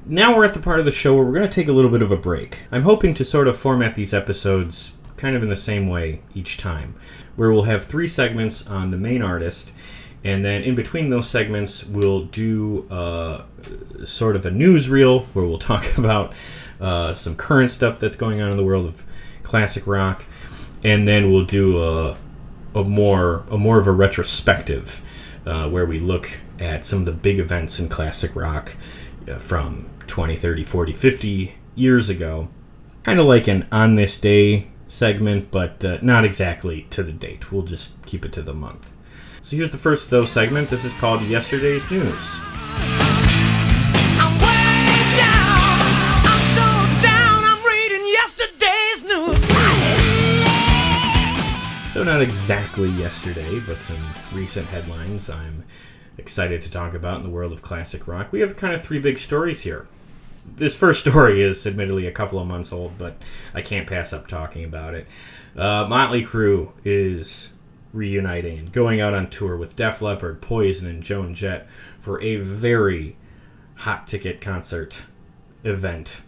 [0.06, 1.92] now we're at the part of the show where we're going to take a little
[1.92, 2.66] bit of a break.
[2.72, 6.56] I'm hoping to sort of format these episodes kind of in the same way each
[6.56, 6.96] time,
[7.36, 9.74] where we'll have three segments on the main artist,
[10.24, 13.44] and then in between those segments, we'll do uh,
[14.06, 16.34] sort of a newsreel where we'll talk about
[16.80, 19.06] uh, some current stuff that's going on in the world of
[19.44, 20.26] classic rock,
[20.84, 22.18] and then we'll do a,
[22.76, 25.02] a more a more of a retrospective
[25.46, 28.76] uh, where we look at some of the big events in classic rock
[29.28, 32.48] uh, from 20, 30, 40, 50 years ago.
[33.04, 37.52] Kind of like an on this day segment, but uh, not exactly to the date.
[37.52, 38.93] We'll just keep it to the month.
[39.44, 40.70] So here's the first of those segment.
[40.70, 42.40] This is called Yesterday's News.
[44.18, 44.88] I'm way
[45.20, 45.82] down.
[46.24, 46.64] I'm so
[47.06, 47.44] down.
[47.44, 49.44] I'm reading yesterday's news.
[51.94, 54.02] So not exactly yesterday, but some
[54.32, 55.66] recent headlines I'm
[56.18, 58.32] excited to talk about in the world of classic rock.
[58.32, 59.88] We have kind of three big stories here.
[60.56, 63.22] This first story is admittedly a couple of months old, but
[63.54, 65.06] I can't pass up talking about it.
[65.54, 67.53] Uh, Motley Crue is
[67.94, 71.68] reuniting and going out on tour with Def Leppard, Poison, and Joan Jett
[72.00, 73.16] for a very
[73.76, 75.04] hot ticket concert
[75.64, 76.24] event,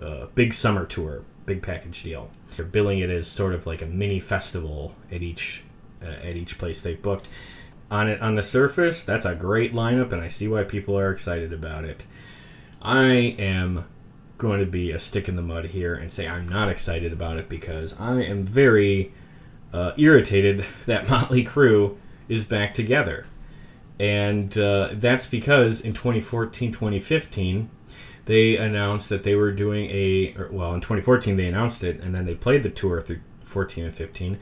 [0.00, 2.30] uh, big summer tour, big package deal.
[2.56, 5.64] They're billing it as sort of like a mini festival at each
[6.02, 7.28] uh, at each place they've booked.
[7.90, 11.10] On it on the surface, that's a great lineup, and I see why people are
[11.10, 12.04] excited about it.
[12.82, 13.06] I
[13.38, 13.86] am
[14.38, 17.38] going to be a stick in the mud here and say I'm not excited about
[17.38, 19.12] it because I am very
[19.72, 21.96] uh, irritated that Motley Crue
[22.28, 23.26] is back together.
[23.98, 27.70] And uh, that's because in 2014 2015,
[28.26, 32.14] they announced that they were doing a, or, well, in 2014 they announced it, and
[32.14, 34.38] then they played the tour through 14 and 15.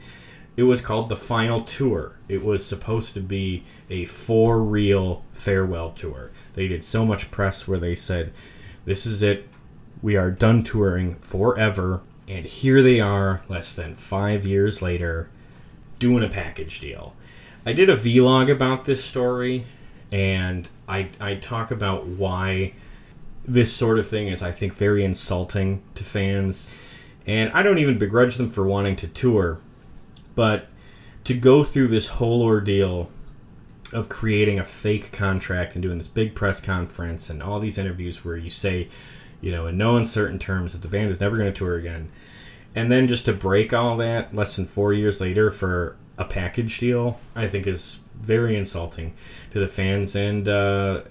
[0.57, 2.17] It was called the Final Tour.
[2.27, 6.31] It was supposed to be a for real farewell tour.
[6.53, 8.33] They did so much press where they said,
[8.85, 9.47] This is it.
[10.01, 12.01] We are done touring forever.
[12.27, 15.29] And here they are, less than five years later,
[15.99, 17.13] doing a package deal.
[17.65, 19.65] I did a vlog about this story,
[20.11, 22.73] and I, I talk about why
[23.47, 26.69] this sort of thing is, I think, very insulting to fans.
[27.27, 29.59] And I don't even begrudge them for wanting to tour,
[30.33, 30.67] but
[31.25, 33.09] to go through this whole ordeal
[33.93, 38.25] of creating a fake contract and doing this big press conference and all these interviews
[38.25, 38.87] where you say,
[39.45, 42.11] you know, in no uncertain terms that the band is never going to tour again,
[42.73, 46.79] and then just to break all that less than four years later for a package
[46.79, 49.13] deal, I think is very insulting
[49.51, 51.01] to the fans, and uh,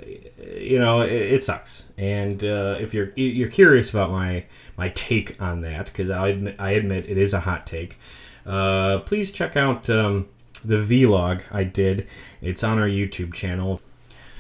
[0.53, 1.85] you know it, it sucks.
[1.97, 6.57] And uh, if you're you're curious about my my take on that, because I admit,
[6.59, 8.01] I admit it is a hot take,
[8.45, 10.29] uh, please check out um,
[10.65, 12.09] the vlog I did.
[12.43, 13.81] It's on our YouTube channel.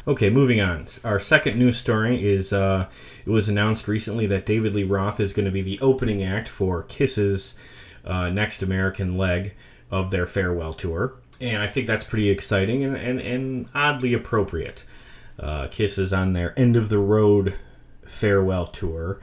[0.06, 0.86] Okay, moving on.
[1.02, 2.88] Our second news story is uh,
[3.24, 6.46] it was announced recently that David Lee Roth is going to be the opening act
[6.46, 7.54] for Kiss's
[8.04, 9.54] uh, next American leg
[9.90, 11.14] of their farewell tour.
[11.40, 14.84] And I think that's pretty exciting and, and, and oddly appropriate.
[15.38, 17.54] Uh, Kiss is on their end of the road
[18.04, 19.20] farewell tour.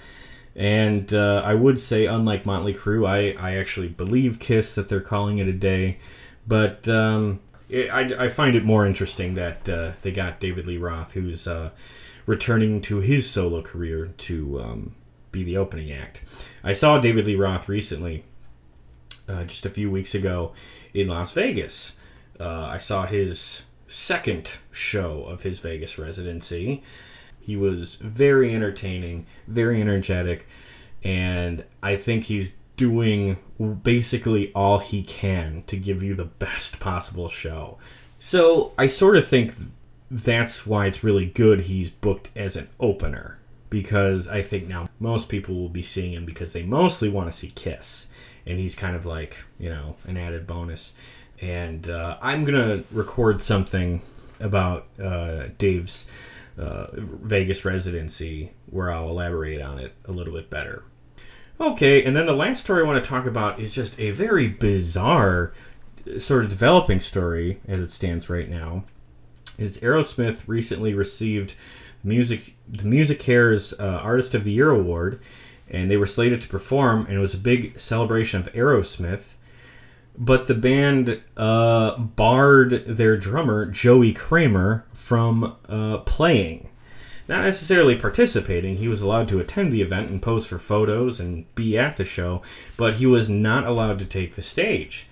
[0.55, 4.99] And uh, I would say, unlike Motley Crue, I, I actually believe Kiss that they're
[4.99, 5.99] calling it a day.
[6.47, 7.39] But um,
[7.71, 11.47] it, I, I find it more interesting that uh, they got David Lee Roth, who's
[11.47, 11.72] uh,
[12.26, 14.95] returning to his solo career to um,
[15.32, 16.24] be the opening act.
[16.63, 18.26] I saw David Lee Roth recently,
[19.28, 20.51] uh, just a few weeks ago,
[20.93, 21.93] in Las Vegas.
[22.39, 26.84] Uh, I saw his second show of his Vegas residency.
[27.39, 30.47] He was very entertaining, very energetic,
[31.03, 33.38] and I think he's doing
[33.84, 37.77] basically all he can to give you the best possible show.
[38.17, 39.53] So I sort of think
[40.09, 43.38] that's why it's really good he's booked as an opener
[43.69, 47.38] because I think now most people will be seeing him because they mostly want to
[47.38, 48.07] see Kiss,
[48.47, 50.93] and he's kind of like you know an added bonus.
[51.39, 54.01] And uh, I'm gonna record something
[54.39, 56.07] about uh, Dave's
[56.57, 60.84] uh, Vegas residency where I'll elaborate on it a little bit better.
[61.62, 64.47] Okay, and then the last story I want to talk about is just a very
[64.47, 65.53] bizarre
[66.18, 68.84] sort of developing story as it stands right now.
[69.59, 71.53] Is Aerosmith recently received
[72.03, 75.22] music the MusiCares uh, Artist of the Year award,
[75.70, 79.36] and they were slated to perform, and it was a big celebration of Aerosmith.
[80.18, 86.70] But the band uh, barred their drummer Joey Kramer from uh, playing
[87.32, 88.75] not necessarily participating.
[88.75, 92.03] He was allowed to attend the event and pose for photos and be at the
[92.03, 92.41] show,
[92.75, 95.07] but he was not allowed to take the stage.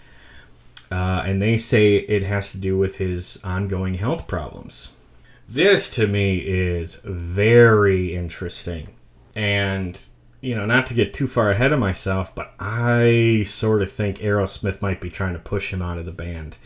[0.92, 4.92] Uh, and they say it has to do with his ongoing health problems.
[5.48, 8.90] This to me is very interesting.
[9.34, 9.98] And,
[10.42, 14.18] you know, not to get too far ahead of myself, but I sort of think
[14.18, 16.58] Aerosmith might be trying to push him out of the band.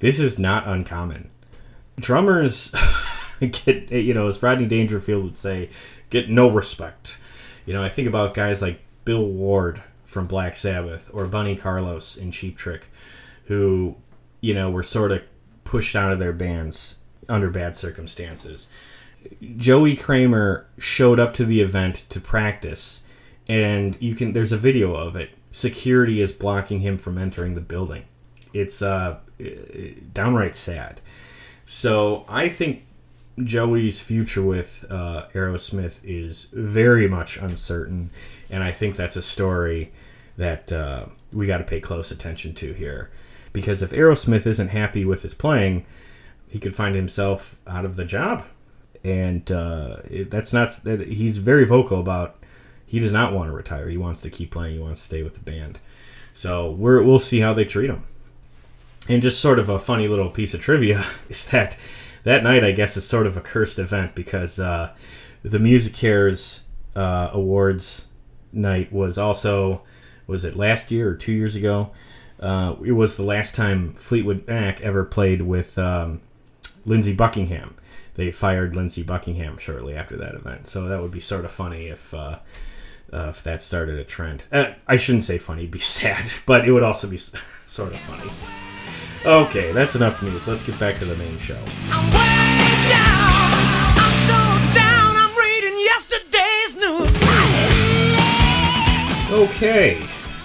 [0.00, 1.30] This is not uncommon.
[2.00, 2.72] Drummers
[3.64, 5.70] get, you know, as Rodney Dangerfield would say,
[6.10, 7.18] get no respect.
[7.66, 12.16] You know, I think about guys like Bill Ward from Black Sabbath or Bunny Carlos
[12.16, 12.90] in Cheap Trick,
[13.44, 13.96] who,
[14.40, 15.22] you know, were sort of
[15.64, 16.96] pushed out of their bands
[17.28, 18.68] under bad circumstances.
[19.56, 23.02] Joey Kramer showed up to the event to practice,
[23.48, 25.30] and you can there's a video of it.
[25.50, 28.04] Security is blocking him from entering the building.
[28.52, 29.18] It's uh,
[30.12, 31.00] downright sad.
[31.64, 32.86] So I think
[33.44, 38.10] Joey's future with uh, Aerosmith is very much uncertain,
[38.50, 39.92] and I think that's a story
[40.36, 43.10] that uh, we got to pay close attention to here.
[43.52, 45.84] Because if Aerosmith isn't happy with his playing,
[46.48, 48.44] he could find himself out of the job,
[49.04, 50.72] and uh, it, that's not.
[50.84, 52.36] He's very vocal about.
[52.86, 53.88] He does not want to retire.
[53.88, 54.74] He wants to keep playing.
[54.76, 55.78] He wants to stay with the band.
[56.32, 58.04] So we're, we'll see how they treat him.
[59.08, 61.76] And just sort of a funny little piece of trivia is that
[62.28, 64.92] that night, I guess, is sort of a cursed event because uh,
[65.42, 66.60] the MusiCares
[66.94, 68.04] uh, Awards
[68.52, 69.80] night was also
[70.26, 71.90] was it last year or two years ago?
[72.38, 76.20] Uh, it was the last time Fleetwood Mac ever played with um,
[76.84, 77.74] Lindsey Buckingham.
[78.12, 81.86] They fired Lindsey Buckingham shortly after that event, so that would be sort of funny
[81.86, 82.40] if uh,
[83.10, 84.44] uh, if that started a trend.
[84.52, 87.16] Uh, I shouldn't say funny; be sad, but it would also be
[87.66, 88.67] sort of funny.
[89.26, 90.46] Okay, that's enough news.
[90.46, 91.58] Let's get back to the main show.
[91.90, 93.50] I'm way down.
[93.98, 94.38] I'm so
[94.78, 95.16] down.
[95.16, 97.18] I'm reading yesterday's news.
[99.30, 100.00] Okay,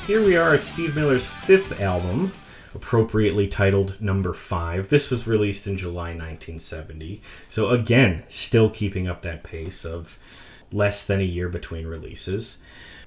[0.08, 2.34] here we are at Steve Miller's fifth album,
[2.74, 4.90] appropriately titled Number Five.
[4.90, 10.18] This was released in July 1970, so again, still keeping up that pace of
[10.72, 12.58] less than a year between releases.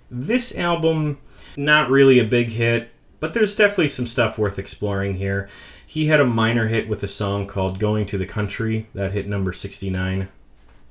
[0.08, 1.18] This album,
[1.56, 2.90] not really a big hit,
[3.20, 5.48] but there's definitely some stuff worth exploring here.
[5.86, 9.28] He had a minor hit with a song called Going to the Country that hit
[9.28, 10.28] number 69.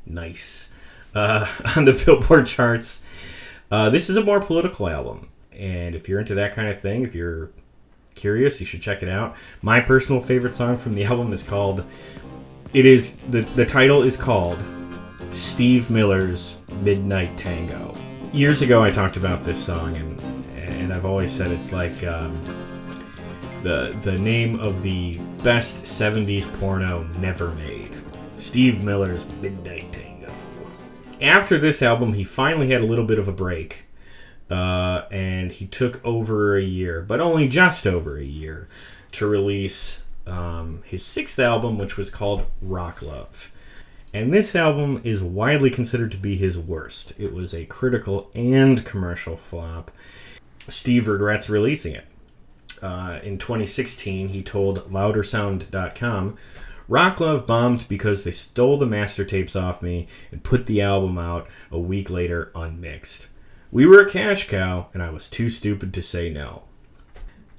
[0.06, 0.70] Nice.
[1.14, 3.02] Uh, on the Billboard charts.
[3.72, 7.04] Uh, this is a more political album, and if you're into that kind of thing,
[7.04, 7.50] if you're
[8.14, 9.36] curious, you should check it out.
[9.62, 11.84] My personal favorite song from the album is called.
[12.74, 14.62] It is the the title is called
[15.32, 17.96] Steve Miller's Midnight Tango.
[18.32, 20.35] Years ago, I talked about this song, and
[20.86, 22.40] and I've always said it's like um,
[23.62, 27.92] the the name of the best '70s porno never made.
[28.38, 30.06] Steve Miller's Midnight Tango
[31.22, 33.86] after this album, he finally had a little bit of a break,
[34.50, 38.68] uh, and he took over a year, but only just over a year,
[39.12, 43.52] to release um, his sixth album, which was called Rock Love.
[44.14, 47.14] And this album is widely considered to be his worst.
[47.18, 49.92] It was a critical and commercial flop.
[50.68, 52.06] Steve regrets releasing it.
[52.82, 56.38] Uh, in 2016, he told loudersound.com
[56.88, 61.18] Rock Love bombed because they stole the master tapes off me and put the album
[61.18, 63.28] out a week later unmixed.
[63.72, 66.64] We were a cash cow, and I was too stupid to say no.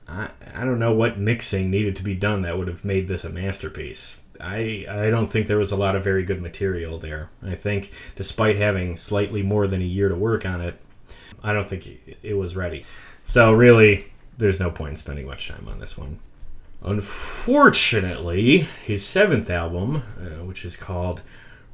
[0.09, 3.25] I, I don't know what mixing needed to be done that would have made this
[3.25, 4.19] a masterpiece.
[4.41, 7.31] I I don't think there was a lot of very good material there.
[7.43, 10.79] I think despite having slightly more than a year to work on it,
[11.43, 11.87] I don't think
[12.23, 12.85] it- was ready.
[13.25, 14.07] So really,
[14.39, 16.19] there's no point in spending much time on this one.
[16.83, 21.23] Unfortunately, his seventh album, uh, which is called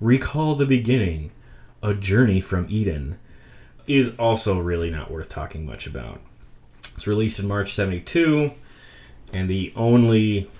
[0.00, 1.30] Recall the Beginning
[1.82, 3.18] A Journey from Eden,
[3.86, 6.20] is also really not worth talking much about.
[6.94, 8.52] It's released in March 72,
[9.32, 10.50] and the only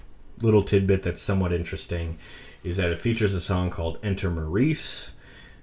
[0.41, 2.19] little tidbit that's somewhat interesting
[2.65, 5.13] is that it features a song called Enter Maurice,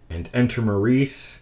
[0.10, 1.40] And Enter Maurice.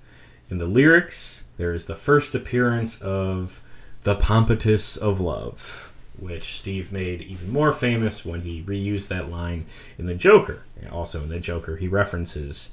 [0.50, 3.62] In the lyrics, there is the first appearance of
[4.04, 9.66] the Pompatus of Love, which Steve made even more famous when he reused that line
[9.98, 10.64] in The Joker.
[10.92, 12.72] Also in The Joker, he references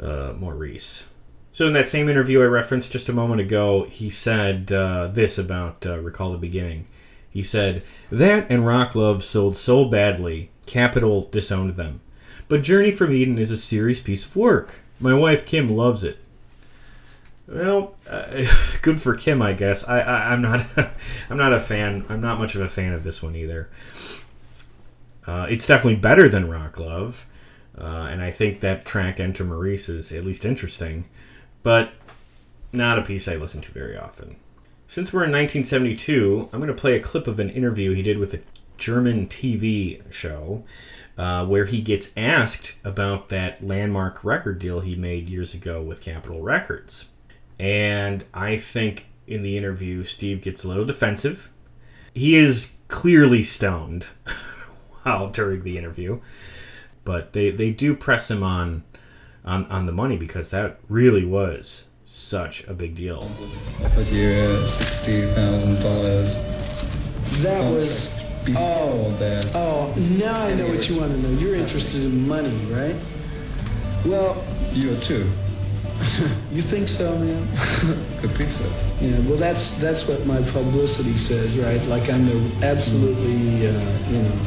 [0.00, 1.04] uh, Maurice.
[1.52, 5.38] So in that same interview I referenced just a moment ago, he said uh, this
[5.38, 6.86] about uh, Recall the Beginning.
[7.30, 12.00] He said, That and Rock Love sold so badly, Capitol disowned them.
[12.46, 14.80] But Journey from Eden is a serious piece of work.
[15.00, 16.18] My wife Kim loves it.
[17.48, 18.44] Well, uh,
[18.82, 19.88] good for Kim, I guess.
[19.88, 20.64] I, I I'm not
[21.30, 22.04] I'm not a fan.
[22.08, 23.70] I'm not much of a fan of this one either.
[25.26, 27.26] Uh, it's definitely better than Rock Love,
[27.76, 31.06] uh, and I think that track Enter Maurice is at least interesting,
[31.62, 31.92] but
[32.72, 34.36] not a piece I listen to very often.
[34.86, 38.16] Since we're in 1972, I'm going to play a clip of an interview he did
[38.16, 38.40] with a
[38.78, 40.64] German TV show
[41.18, 46.00] uh, where he gets asked about that landmark record deal he made years ago with
[46.00, 47.04] Capitol Records.
[47.58, 51.50] And I think in the interview, Steve gets a little defensive.
[52.14, 54.08] He is clearly stoned
[55.02, 56.20] while during the interview,
[57.04, 58.84] but they, they do press him on,
[59.44, 63.30] on on the money because that really was such a big deal.
[63.84, 66.38] offered you uh, sixty thousand dollars
[67.42, 68.24] That was.
[68.44, 69.50] before Oh, the.
[69.54, 71.38] oh, now I know what you want to know.
[71.38, 72.96] You're interested in money, right?
[74.06, 74.42] Well,
[74.72, 75.28] You are too.
[76.54, 77.42] you think so, man?
[78.22, 78.70] Could be so.
[79.02, 79.18] Yeah.
[79.26, 81.82] Well, that's that's what my publicity says, right?
[81.86, 83.74] Like I'm the absolutely, uh,
[84.06, 84.38] you know.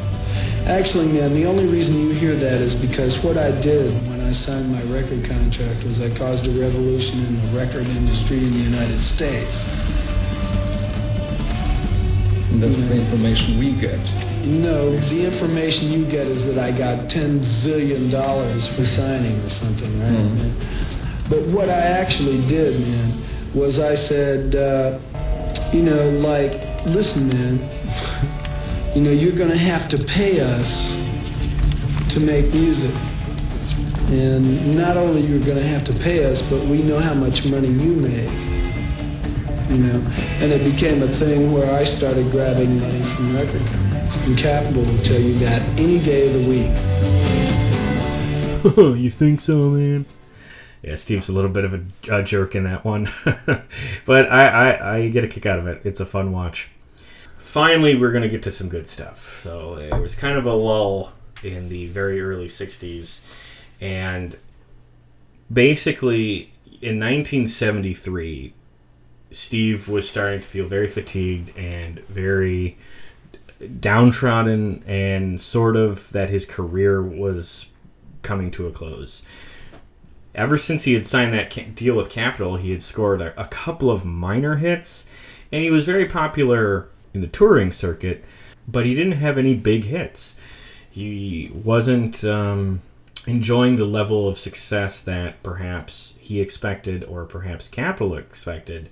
[0.72, 4.32] Actually, man, the only reason you hear that is because what I did when I
[4.32, 8.64] signed my record contract was I caused a revolution in the record industry in the
[8.72, 9.60] United States.
[12.52, 14.00] And that's the information we get.
[14.48, 19.50] No, the information you get is that I got ten zillion dollars for signing or
[19.50, 20.12] something, right?
[20.12, 20.52] man?
[21.32, 23.10] But what I actually did, man,
[23.54, 24.98] was I said, uh,
[25.72, 26.52] you know, like,
[26.84, 27.56] listen, man,
[28.94, 31.00] you know, you're gonna have to pay us
[32.12, 32.94] to make music.
[34.10, 37.68] And not only you're gonna have to pay us, but we know how much money
[37.68, 38.28] you make.
[39.72, 40.04] You know,
[40.44, 44.28] and it became a thing where I started grabbing money from record companies.
[44.28, 46.50] And Capitol will tell you that any day of the
[48.76, 48.98] week.
[49.00, 50.04] you think so, man?
[50.82, 53.08] Yeah, Steve's a little bit of a, a jerk in that one,
[54.04, 55.80] but I, I, I get a kick out of it.
[55.84, 56.70] It's a fun watch.
[57.38, 59.40] Finally, we're gonna get to some good stuff.
[59.42, 61.12] So it was kind of a lull
[61.44, 63.20] in the very early '60s,
[63.80, 64.36] and
[65.52, 68.52] basically in 1973,
[69.30, 72.76] Steve was starting to feel very fatigued and very
[73.80, 77.66] downtrodden, and sort of that his career was
[78.22, 79.22] coming to a close.
[80.34, 83.90] Ever since he had signed that deal with Capitol, he had scored a, a couple
[83.90, 85.06] of minor hits,
[85.50, 88.24] and he was very popular in the touring circuit,
[88.66, 90.36] but he didn't have any big hits.
[90.90, 92.80] He wasn't um,
[93.26, 98.88] enjoying the level of success that perhaps he expected or perhaps Capitol expected.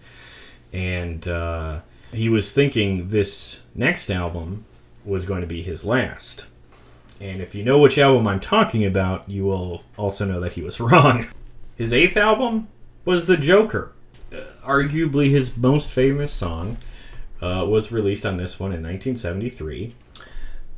[0.72, 1.80] And uh,
[2.12, 4.64] he was thinking this next album
[5.04, 6.46] was going to be his last.
[7.20, 10.62] And if you know which album I'm talking about, you will also know that he
[10.62, 11.26] was wrong.
[11.76, 12.68] His eighth album
[13.04, 13.92] was The Joker.
[14.32, 16.76] Uh, arguably his most famous song
[17.42, 19.94] uh, was released on this one in 1973.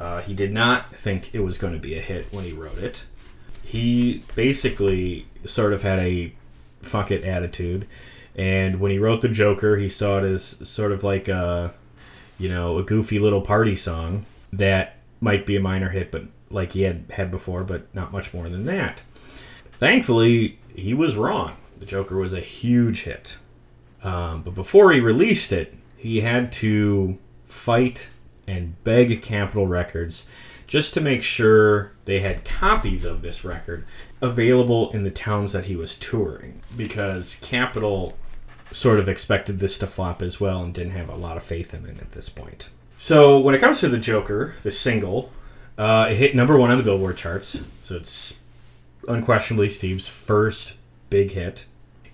[0.01, 2.79] Uh, he did not think it was going to be a hit when he wrote
[2.79, 3.05] it.
[3.65, 6.35] He basically sort of had a
[6.81, 7.87] fuck it attitude.
[8.35, 11.75] And when he wrote The Joker, he saw it as sort of like a,
[12.39, 16.73] you know, a goofy little party song that might be a minor hit, but like
[16.73, 19.03] he had had before, but not much more than that.
[19.73, 21.57] Thankfully, he was wrong.
[21.79, 23.39] The Joker was a huge hit.
[24.03, 28.11] Um, but before he released it, he had to fight
[28.47, 30.27] and beg Capitol Records
[30.67, 33.85] just to make sure they had copies of this record
[34.21, 38.17] available in the towns that he was touring because Capitol
[38.71, 41.75] sort of expected this to flop as well and didn't have a lot of faith
[41.75, 42.71] in it at this point.
[43.03, 45.33] So when it comes to the Joker, the single,
[45.77, 47.61] uh, it hit number one on the Billboard charts.
[47.83, 48.39] So it's
[49.09, 50.75] unquestionably Steve's first
[51.11, 51.65] big hit.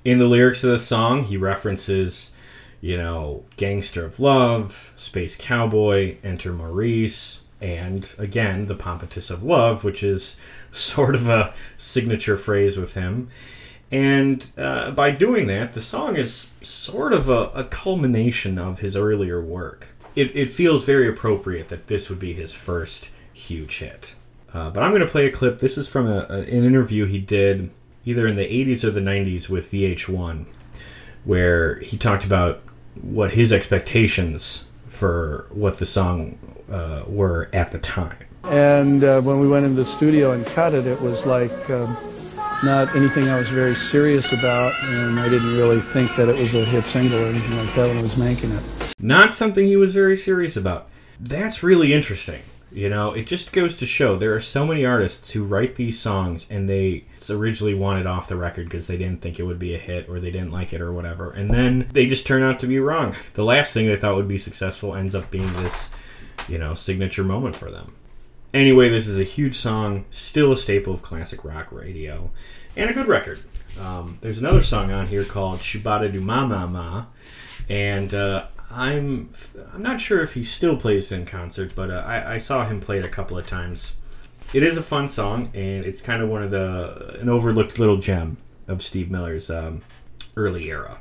[0.03, 2.32] In the lyrics of the song, he references,
[2.80, 9.84] you know, Gangster of Love, Space Cowboy, Enter Maurice, and again, the Pompatus of Love,
[9.84, 10.39] which is
[10.72, 13.28] sort of a signature phrase with him.
[13.93, 18.97] And uh, by doing that, the song is sort of a, a culmination of his
[18.97, 19.89] earlier work.
[20.19, 24.14] It, it feels very appropriate that this would be his first huge hit.
[24.53, 25.59] Uh, but I'm going to play a clip.
[25.61, 27.71] This is from a, a- an interview he did
[28.05, 30.47] either in the 80s or the 90s with VH1,
[31.25, 32.62] where he talked about
[33.01, 36.39] what his expectations for what the song
[36.73, 38.25] uh, were at the time.
[38.45, 41.97] And uh, when we went into the studio and cut it, it was like um,
[42.62, 46.54] not anything I was very serious about, and I didn't really think that it was
[46.54, 48.62] a hit single or anything like that when I was making it.
[48.98, 50.88] Not something he was very serious about.
[51.20, 52.42] That's really interesting.
[52.70, 55.98] You know, it just goes to show there are so many artists who write these
[55.98, 59.74] songs and they originally wanted off the record because they didn't think it would be
[59.74, 61.30] a hit or they didn't like it or whatever.
[61.30, 63.14] And then they just turn out to be wrong.
[63.34, 65.90] The last thing they thought would be successful ends up being this,
[66.46, 67.94] you know, signature moment for them.
[68.55, 72.30] Anyway, this is a huge song, still a staple of classic rock radio,
[72.76, 73.40] and a good record.
[73.78, 77.05] Um, there's another song on here called Shu Ba Da Du Ma Ma Ma,
[77.68, 79.30] and uh, I'm
[79.74, 82.66] I'm not sure if he still plays it in concert, but uh, I, I saw
[82.66, 83.96] him play it a couple of times.
[84.55, 87.96] It is a fun song, and it's kind of one of the an overlooked little
[87.96, 89.82] gem of Steve Miller's um,
[90.36, 90.99] early era.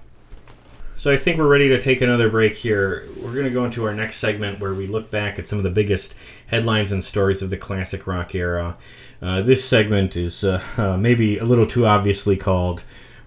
[0.97, 3.07] So I think we're ready to take another break here.
[3.21, 5.63] We're going to go into our next segment where we look back at some of
[5.63, 6.15] the biggest
[6.47, 8.77] headlines and stories of the classic rock era.
[9.21, 12.83] Uh, this segment is uh, uh, maybe a little too obviously called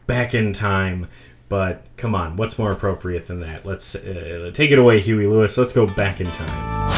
[0.07, 1.09] "Back in Time,"
[1.49, 3.65] but come on, what's more appropriate than that?
[3.65, 5.57] Let's uh, take it away, Huey Lewis.
[5.57, 6.91] Let's go back in time.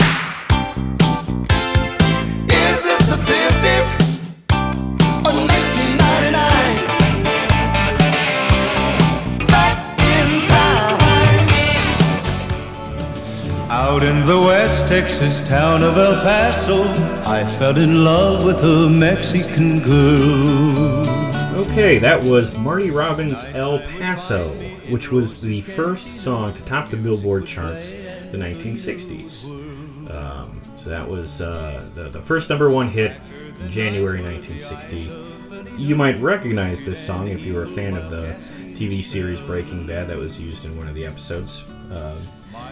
[2.49, 4.12] Is this the 50s
[13.93, 16.85] Out in the West Texas town of El Paso,
[17.29, 21.07] I fell in love with a Mexican girl.
[21.59, 24.55] Okay, that was Marty Robbins' El Paso,
[24.89, 29.45] which was the first song to top the Billboard charts the 1960s.
[30.11, 33.21] Um, so that was uh, the, the first number one hit
[33.61, 35.77] in January 1960.
[35.77, 38.35] You might recognize this song if you were a fan of the
[38.73, 41.67] TV series Breaking Bad that was used in one of the episodes.
[41.91, 42.27] Um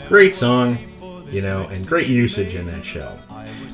[0.09, 0.79] great song,
[1.31, 3.19] you know, and great usage in that show.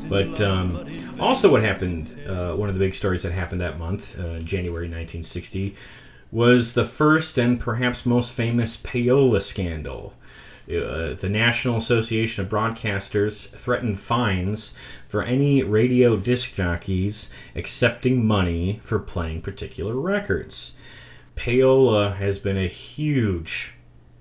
[0.09, 0.87] But um,
[1.19, 4.87] also, what happened, uh, one of the big stories that happened that month, uh, January
[4.87, 5.75] 1960,
[6.31, 10.15] was the first and perhaps most famous payola scandal.
[10.69, 14.75] Uh, the National Association of Broadcasters threatened fines
[15.07, 20.73] for any radio disc jockeys accepting money for playing particular records.
[21.37, 23.75] Payola has been a huge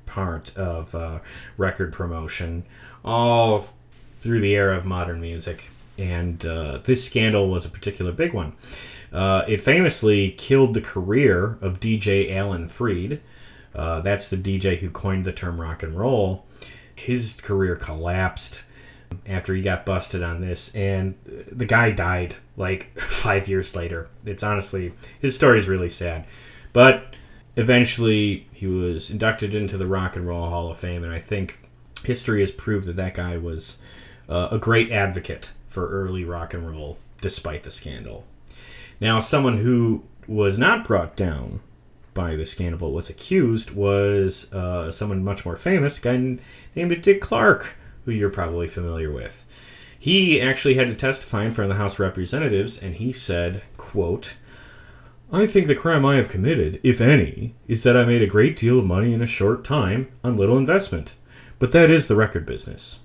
[0.05, 1.19] part of uh,
[1.57, 2.63] record promotion
[3.05, 3.67] all
[4.19, 8.53] through the era of modern music, and uh, this scandal was a particular big one.
[9.13, 13.21] Uh, it famously killed the career of DJ Alan Freed.
[13.73, 16.45] Uh, that's the DJ who coined the term rock and roll.
[16.95, 18.63] His career collapsed
[19.27, 24.09] after he got busted on this, and the guy died like five years later.
[24.25, 26.25] It's honestly, his story is really sad.
[26.73, 27.13] But
[27.55, 31.64] eventually, he was inducted into the Rock and Roll Hall of Fame, and I think
[32.05, 33.77] history has proved that that guy was
[34.29, 38.25] uh, a great advocate for early rock and roll despite the scandal.
[38.99, 41.59] Now, someone who was not brought down
[42.13, 46.37] by the scandal but was accused was uh, someone much more famous, a guy
[46.75, 47.75] named Dick Clark,
[48.05, 49.45] who you're probably familiar with.
[49.97, 53.63] He actually had to testify in front of the House of Representatives, and he said,
[53.75, 54.37] quote,
[55.31, 58.55] I think the crime I have committed, if any, is that I made a great
[58.55, 61.15] deal of money in a short time on little investment.
[61.59, 62.99] But that is the record business.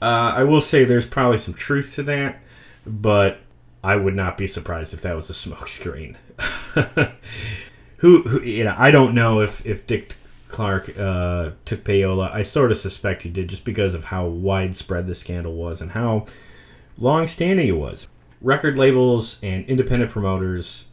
[0.00, 2.42] Uh, I will say there's probably some truth to that,
[2.86, 3.38] but
[3.82, 6.16] I would not be surprised if that was a smokescreen.
[7.98, 10.16] who, who, you know, I don't know if if Dick
[10.48, 12.32] Clark uh, took payola.
[12.32, 15.92] I sort of suspect he did, just because of how widespread the scandal was and
[15.92, 16.26] how
[16.98, 18.08] long-standing it was.
[18.40, 20.86] Record labels and independent promoters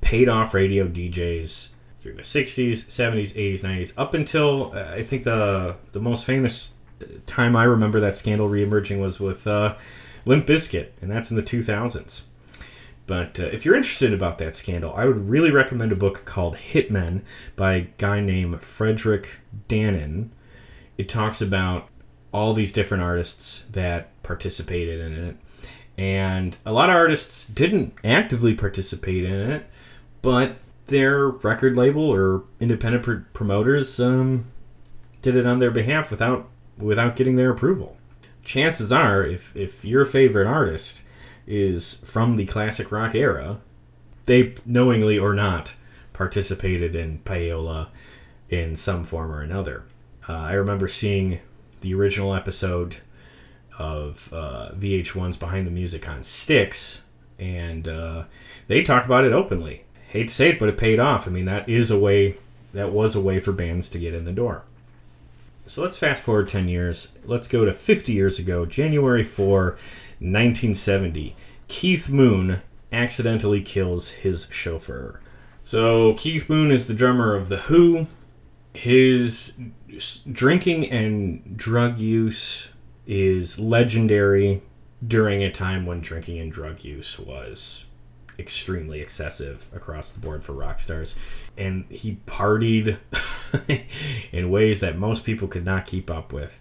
[0.00, 1.68] paid off radio DJs
[2.08, 6.72] through the 60s, 70s, 80s, 90s, up until uh, I think the the most famous
[7.26, 9.76] time I remember that scandal reemerging was with uh,
[10.24, 12.22] Limp Bizkit, and that's in the 2000s.
[13.06, 16.56] But uh, if you're interested about that scandal, I would really recommend a book called
[16.56, 17.22] Hitmen
[17.56, 19.36] by a guy named Fredric
[19.68, 20.28] Dannen.
[20.98, 21.88] It talks about
[22.32, 25.36] all these different artists that participated in it.
[25.96, 29.66] And a lot of artists didn't actively participate in it,
[30.20, 30.56] but
[30.88, 34.46] their record label or independent pr- promoters um,
[35.22, 37.96] did it on their behalf without without getting their approval.
[38.44, 41.02] Chances are, if if your favorite artist
[41.46, 43.60] is from the classic rock era,
[44.24, 45.74] they knowingly or not
[46.12, 47.88] participated in payola
[48.48, 49.84] in some form or another.
[50.28, 51.40] Uh, I remember seeing
[51.80, 52.98] the original episode
[53.78, 57.00] of uh, VH1's Behind the Music on Styx,
[57.38, 58.24] and uh,
[58.66, 59.84] they talk about it openly.
[60.08, 61.26] Hate to say it, but it paid off.
[61.26, 62.36] I mean, that is a way,
[62.72, 64.64] that was a way for bands to get in the door.
[65.66, 67.08] So let's fast forward 10 years.
[67.24, 69.64] Let's go to 50 years ago, January 4,
[70.20, 71.36] 1970.
[71.68, 75.20] Keith Moon accidentally kills his chauffeur.
[75.62, 78.06] So Keith Moon is the drummer of The Who.
[78.72, 79.58] His
[80.26, 82.70] drinking and drug use
[83.06, 84.62] is legendary
[85.06, 87.84] during a time when drinking and drug use was
[88.38, 91.16] extremely excessive across the board for rock stars.
[91.56, 92.98] And he partied
[94.32, 96.60] in ways that most people could not keep up with.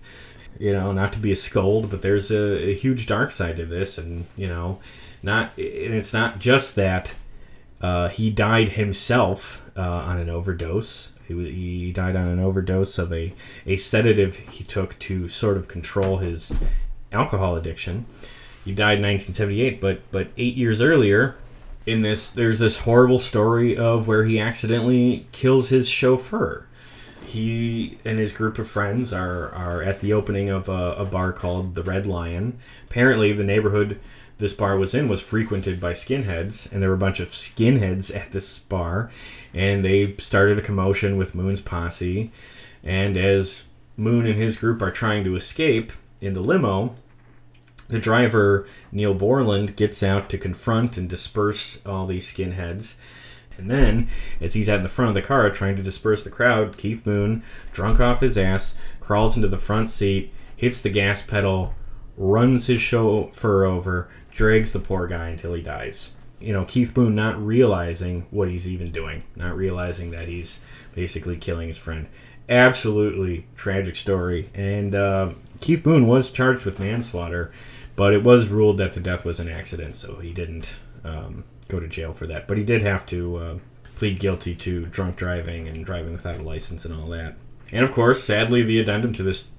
[0.59, 3.65] You know, not to be a scold, but there's a, a huge dark side to
[3.65, 4.79] this, and you know,
[5.21, 7.13] not and it's not just that
[7.79, 11.11] uh, he died himself uh, on an overdose.
[11.27, 13.33] He, he died on an overdose of a,
[13.67, 16.51] a sedative he took to sort of control his
[17.11, 18.05] alcohol addiction.
[18.65, 21.35] He died in 1978, but but eight years earlier,
[21.87, 26.67] in this there's this horrible story of where he accidentally kills his chauffeur.
[27.25, 31.33] He and his group of friends are, are at the opening of a, a bar
[31.33, 32.57] called the Red Lion.
[32.89, 33.99] Apparently, the neighborhood
[34.37, 38.15] this bar was in was frequented by skinheads, and there were a bunch of skinheads
[38.15, 39.09] at this bar,
[39.53, 42.31] and they started a commotion with Moon's posse.
[42.83, 43.65] And as
[43.95, 46.95] Moon and his group are trying to escape in the limo,
[47.87, 52.95] the driver, Neil Boland, gets out to confront and disperse all these skinheads.
[53.57, 54.07] And then,
[54.39, 57.05] as he's out in the front of the car trying to disperse the crowd, Keith
[57.05, 61.73] Moon, drunk off his ass, crawls into the front seat, hits the gas pedal,
[62.17, 66.11] runs his chauffeur over, drags the poor guy until he dies.
[66.39, 70.59] You know, Keith Moon not realizing what he's even doing, not realizing that he's
[70.93, 72.07] basically killing his friend.
[72.47, 74.49] Absolutely tragic story.
[74.53, 77.51] And uh, Keith Moon was charged with manslaughter,
[77.97, 81.79] but it was ruled that the death was an accident, so he didn't um, go
[81.79, 82.47] to jail for that.
[82.47, 83.57] But he did have to uh,
[83.95, 87.35] plead guilty to drunk driving and driving without a license and all that.
[87.71, 89.49] And of course, sadly, the addendum to this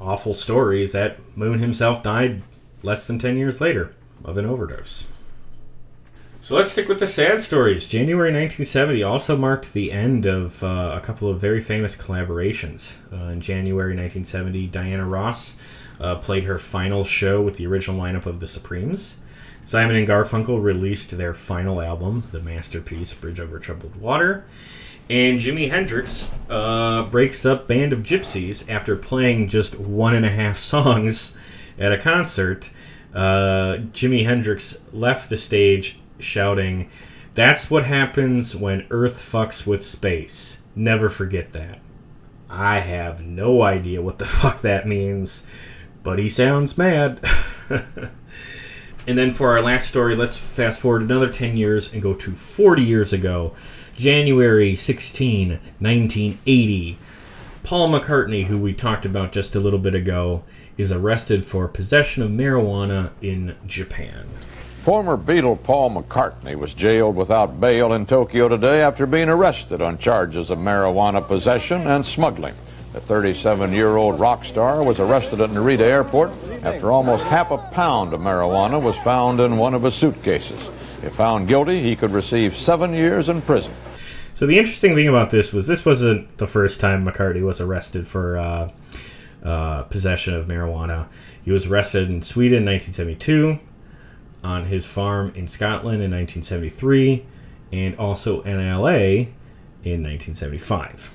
[0.00, 2.42] awful story is that Moon himself died
[2.84, 3.92] less than 10 years later
[4.24, 5.04] of an overdose.
[6.40, 7.86] So let's stick with the sad stories.
[7.86, 12.94] January 1970 also marked the end of uh, a couple of very famous collaborations.
[13.12, 15.56] Uh, in January 1970, Diana Ross
[16.00, 19.16] uh, played her final show with the original lineup of the Supremes.
[19.64, 24.44] Simon and Garfunkel released their final album, the masterpiece Bridge Over Troubled Water.
[25.08, 30.30] And Jimi Hendrix uh, breaks up Band of Gypsys after playing just one and a
[30.30, 31.36] half songs
[31.78, 32.70] at a concert.
[33.14, 36.88] Uh, Jimi Hendrix left the stage shouting,
[37.32, 40.58] That's what happens when Earth fucks with space.
[40.76, 41.80] Never forget that.
[42.48, 45.42] I have no idea what the fuck that means,
[46.02, 47.20] but he sounds mad.
[47.70, 52.32] and then for our last story, let's fast forward another 10 years and go to
[52.32, 53.54] 40 years ago.
[53.94, 56.98] January 16, 1980.
[57.62, 60.42] Paul McCartney, who we talked about just a little bit ago,
[60.78, 64.26] is arrested for possession of marijuana in Japan.
[64.82, 69.98] Former Beatle Paul McCartney was jailed without bail in Tokyo today after being arrested on
[69.98, 72.54] charges of marijuana possession and smuggling.
[72.92, 76.32] The 37 year old rock star was arrested at Narita Airport
[76.64, 80.60] after almost half a pound of marijuana was found in one of his suitcases.
[81.02, 83.72] If found guilty, he could receive seven years in prison.
[84.34, 88.08] So the interesting thing about this was this wasn't the first time McCartney was arrested
[88.08, 88.70] for uh,
[89.44, 91.06] uh, possession of marijuana.
[91.44, 93.60] He was arrested in Sweden in 1972,
[94.42, 97.24] on his farm in Scotland in 1973,
[97.72, 99.28] and also in LA
[99.84, 101.10] in 1975.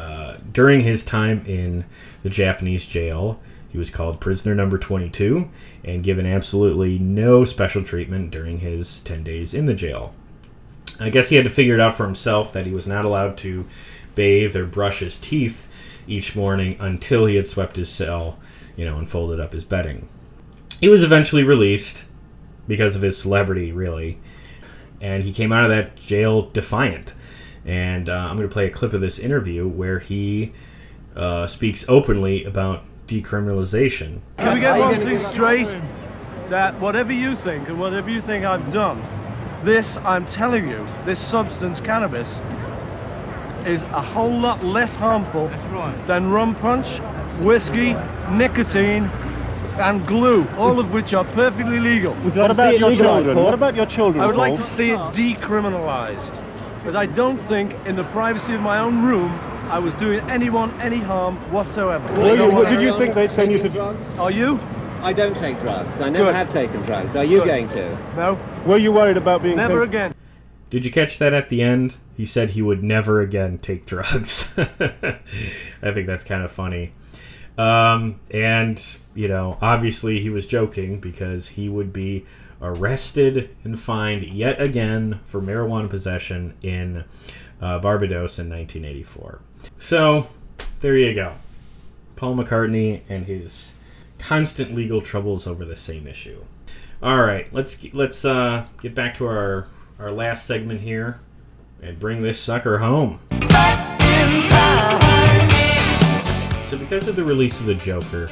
[0.00, 1.84] Uh, during his time in
[2.22, 3.38] the Japanese jail,
[3.68, 5.50] he was called prisoner number 22
[5.84, 10.14] and given absolutely no special treatment during his 10 days in the jail.
[10.98, 13.36] I guess he had to figure it out for himself that he was not allowed
[13.38, 13.66] to
[14.14, 15.68] bathe or brush his teeth
[16.06, 18.38] each morning until he had swept his cell,
[18.76, 20.08] you know, and folded up his bedding.
[20.80, 22.06] He was eventually released
[22.66, 24.18] because of his celebrity, really,
[25.00, 27.14] and he came out of that jail defiant.
[27.70, 30.52] And uh, I'm going to play a clip of this interview where he
[31.14, 34.22] uh, speaks openly about decriminalization.
[34.38, 35.68] Can we get one thing straight?
[36.48, 39.00] That whatever you think and whatever you think I've done,
[39.62, 42.26] this, I'm telling you, this substance, cannabis,
[43.64, 45.46] is a whole lot less harmful
[46.08, 46.88] than rum punch,
[47.38, 47.94] whiskey,
[48.32, 49.04] nicotine,
[49.78, 52.14] and glue, all of which are perfectly legal.
[52.14, 53.36] What about your children?
[53.38, 54.24] What about your children?
[54.24, 56.39] I would like to see it decriminalized.
[56.80, 59.30] Because I don't think, in the privacy of my own room,
[59.70, 62.12] I was doing anyone any harm whatsoever.
[62.14, 63.68] Well, you- what did you think they'd send you to?
[63.68, 64.18] Drugs?
[64.18, 64.58] Are you?
[65.02, 66.00] I don't take drugs.
[66.00, 66.34] I never Good.
[66.34, 67.14] have taken drugs.
[67.16, 67.46] Are you Good.
[67.46, 67.98] going to?
[68.16, 68.38] No.
[68.66, 70.14] Were you worried about being Never sent- again.
[70.70, 71.96] Did you catch that at the end?
[72.16, 74.52] He said he would never again take drugs.
[74.58, 76.92] I think that's kind of funny.
[77.58, 78.82] Um, and,
[79.14, 82.24] you know, obviously he was joking because he would be
[82.60, 87.04] arrested and fined yet again for marijuana possession in
[87.60, 89.40] uh, Barbados in 1984.
[89.76, 90.28] So,
[90.80, 91.34] there you go.
[92.16, 93.72] Paul McCartney and his
[94.18, 96.44] constant legal troubles over the same issue.
[97.02, 101.20] All right, let's let's uh, get back to our our last segment here
[101.82, 103.20] and bring this sucker home.
[106.66, 108.30] So, because of the release of the Joker,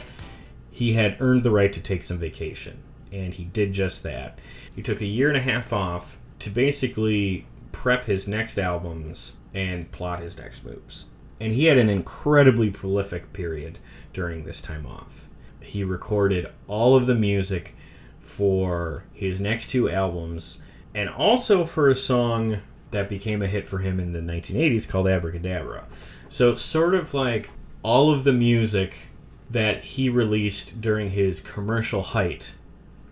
[0.71, 4.39] he had earned the right to take some vacation, and he did just that.
[4.75, 9.91] He took a year and a half off to basically prep his next albums and
[9.91, 11.07] plot his next moves.
[11.41, 13.79] And he had an incredibly prolific period
[14.13, 15.29] during this time off.
[15.61, 17.75] He recorded all of the music
[18.19, 20.59] for his next two albums
[20.95, 25.07] and also for a song that became a hit for him in the 1980s called
[25.07, 25.85] Abracadabra.
[26.29, 27.51] So, sort of like
[27.83, 29.09] all of the music
[29.51, 32.55] that he released during his commercial height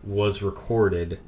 [0.06, 1.18] was recorded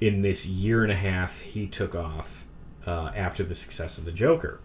[0.00, 2.46] in this year and a half he took off
[2.86, 4.60] uh, after the success of The Joker.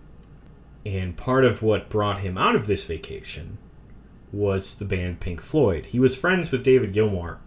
[0.85, 3.57] And part of what brought him out of this vacation
[4.31, 5.87] was the band Pink Floyd.
[5.87, 7.37] He was friends with David Gilmour,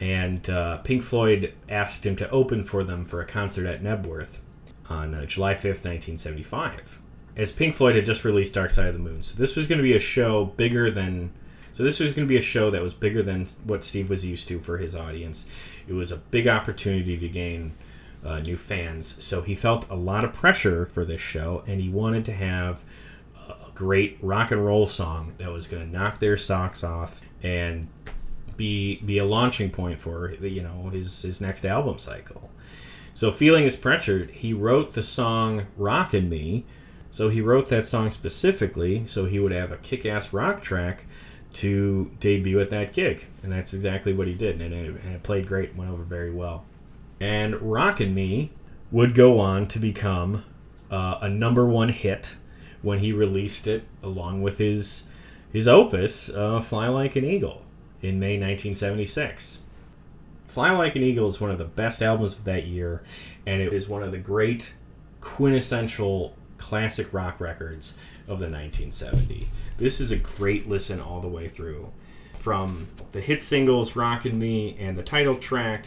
[0.00, 4.38] and uh, Pink Floyd asked him to open for them for a concert at Knebworth
[4.88, 7.00] on uh, July 5th, 1975.
[7.36, 9.22] As Pink Floyd had just released Dark Side of the Moon.
[9.22, 11.32] So this was going to be a show bigger than.
[11.72, 14.24] So this was going to be a show that was bigger than what Steve was
[14.24, 15.44] used to for his audience.
[15.86, 17.72] It was a big opportunity to gain
[18.24, 19.22] uh, new fans.
[19.22, 22.84] So he felt a lot of pressure for this show, and he wanted to have
[23.48, 27.88] a great rock and roll song that was going to knock their socks off and
[28.56, 32.50] be be a launching point for you know his his next album cycle.
[33.14, 36.64] So feeling his pressure, he wrote the song "Rockin' Me."
[37.10, 41.06] So he wrote that song specifically so he would have a kick-ass rock track
[41.56, 45.22] to debut at that gig, and that's exactly what he did, and it, and it
[45.22, 46.64] played great, went over very well.
[47.20, 48.50] And "Rockin' Me"
[48.90, 50.44] would go on to become
[50.90, 52.36] uh, a number one hit
[52.82, 55.04] when he released it along with his
[55.52, 57.62] his opus, uh, "Fly Like an Eagle."
[58.02, 59.58] in May 1976.
[60.46, 63.02] Fly Like an Eagle is one of the best albums of that year,
[63.46, 64.74] and it is one of the great
[65.20, 69.48] quintessential classic rock records of the 1970.
[69.76, 71.92] This is a great listen all the way through.
[72.34, 75.86] From the hit singles Rockin' Me and the title track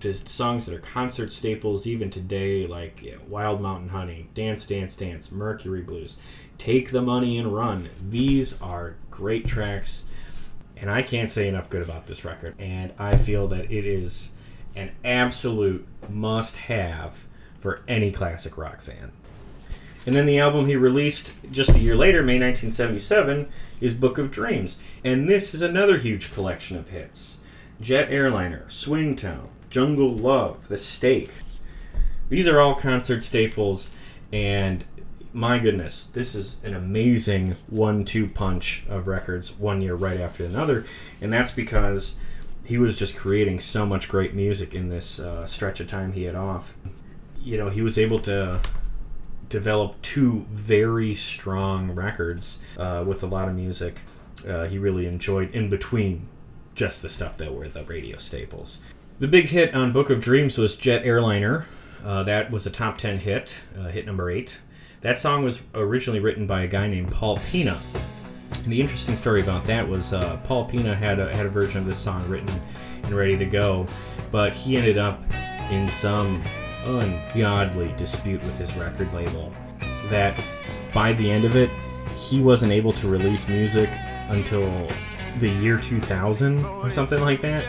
[0.00, 5.32] to songs that are concert staples even today, like Wild Mountain Honey, Dance, Dance, Dance,
[5.32, 6.18] Mercury Blues,
[6.58, 7.88] Take the Money and Run.
[8.10, 10.04] These are great tracks
[10.80, 12.54] and I can't say enough good about this record.
[12.58, 14.30] And I feel that it is
[14.74, 17.24] an absolute must have
[17.58, 19.12] for any classic rock fan.
[20.06, 23.48] And then the album he released just a year later, May 1977,
[23.80, 24.78] is Book of Dreams.
[25.02, 27.38] And this is another huge collection of hits
[27.80, 31.32] Jet Airliner, Swingtown, Jungle Love, The Stake.
[32.28, 33.90] These are all concert staples,
[34.32, 34.84] and
[35.32, 40.84] my goodness, this is an amazing one-two punch of records, one year right after another,
[41.20, 42.16] and that's because
[42.64, 46.22] he was just creating so much great music in this uh, stretch of time he
[46.22, 46.74] had off.
[47.42, 48.60] You know, he was able to
[49.48, 54.00] develop two very strong records uh, with a lot of music.
[54.48, 56.28] Uh, he really enjoyed in between
[56.74, 58.78] just the stuff that were the radio staples.
[59.18, 61.66] The big hit on Book of Dreams was Jet Airliner.
[62.04, 64.60] Uh, that was a top 10 hit, uh, hit number 8.
[65.02, 67.78] That song was originally written by a guy named Paul Pena.
[68.64, 71.80] And the interesting story about that was uh, Paul Pena had a, had a version
[71.80, 72.50] of this song written
[73.02, 73.86] and ready to go,
[74.30, 75.22] but he ended up
[75.70, 76.42] in some
[76.86, 79.52] ungodly dispute with his record label
[80.10, 80.38] that
[80.92, 81.70] by the end of it,
[82.16, 83.90] he wasn't able to release music
[84.28, 84.88] until
[85.40, 87.64] the year 2000 or something like that.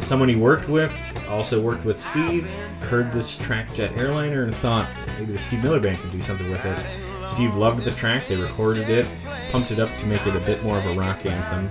[0.00, 0.92] Someone he worked with
[1.28, 2.50] also worked with Steve,
[2.80, 4.88] heard this track Jet Airliner, and thought
[5.18, 7.15] maybe the Steve Miller Band could do something with it.
[7.26, 9.06] Steve loved the track, they recorded it,
[9.50, 11.70] pumped it up to make it a bit more of a rock anthem,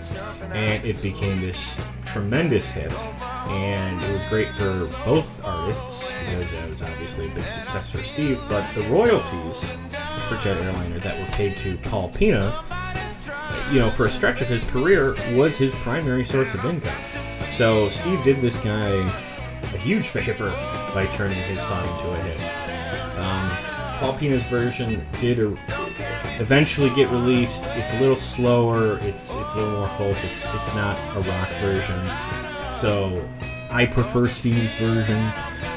[0.51, 2.93] and it became this tremendous hit.
[3.47, 7.99] And it was great for both artists because it was obviously a big success for
[7.99, 9.77] Steve, but the royalties
[10.27, 12.63] for Jet Airliner that were paid to Paul Pena
[13.71, 16.95] you know, for a stretch of his career, was his primary source of income.
[17.41, 20.49] So Steve did this guy a huge favor
[20.93, 22.64] by turning his song into a hit.
[23.99, 25.39] Paul Pena's version did
[26.39, 27.63] eventually get released.
[27.75, 28.97] It's a little slower.
[28.99, 30.11] It's it's a little more folk.
[30.11, 31.99] It's it's not a rock version.
[32.73, 33.27] So
[33.69, 35.21] I prefer Steve's version,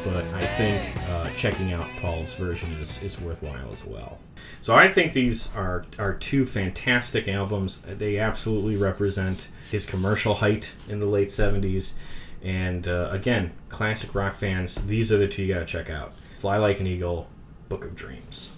[0.05, 4.19] but I think uh, checking out Paul's version is, is worthwhile as well.
[4.61, 7.79] So I think these are, are two fantastic albums.
[7.79, 11.95] They absolutely represent his commercial height in the late 70s.
[12.43, 16.57] And uh, again, classic rock fans, these are the two you gotta check out Fly
[16.57, 17.29] Like an Eagle,
[17.69, 18.53] Book of Dreams.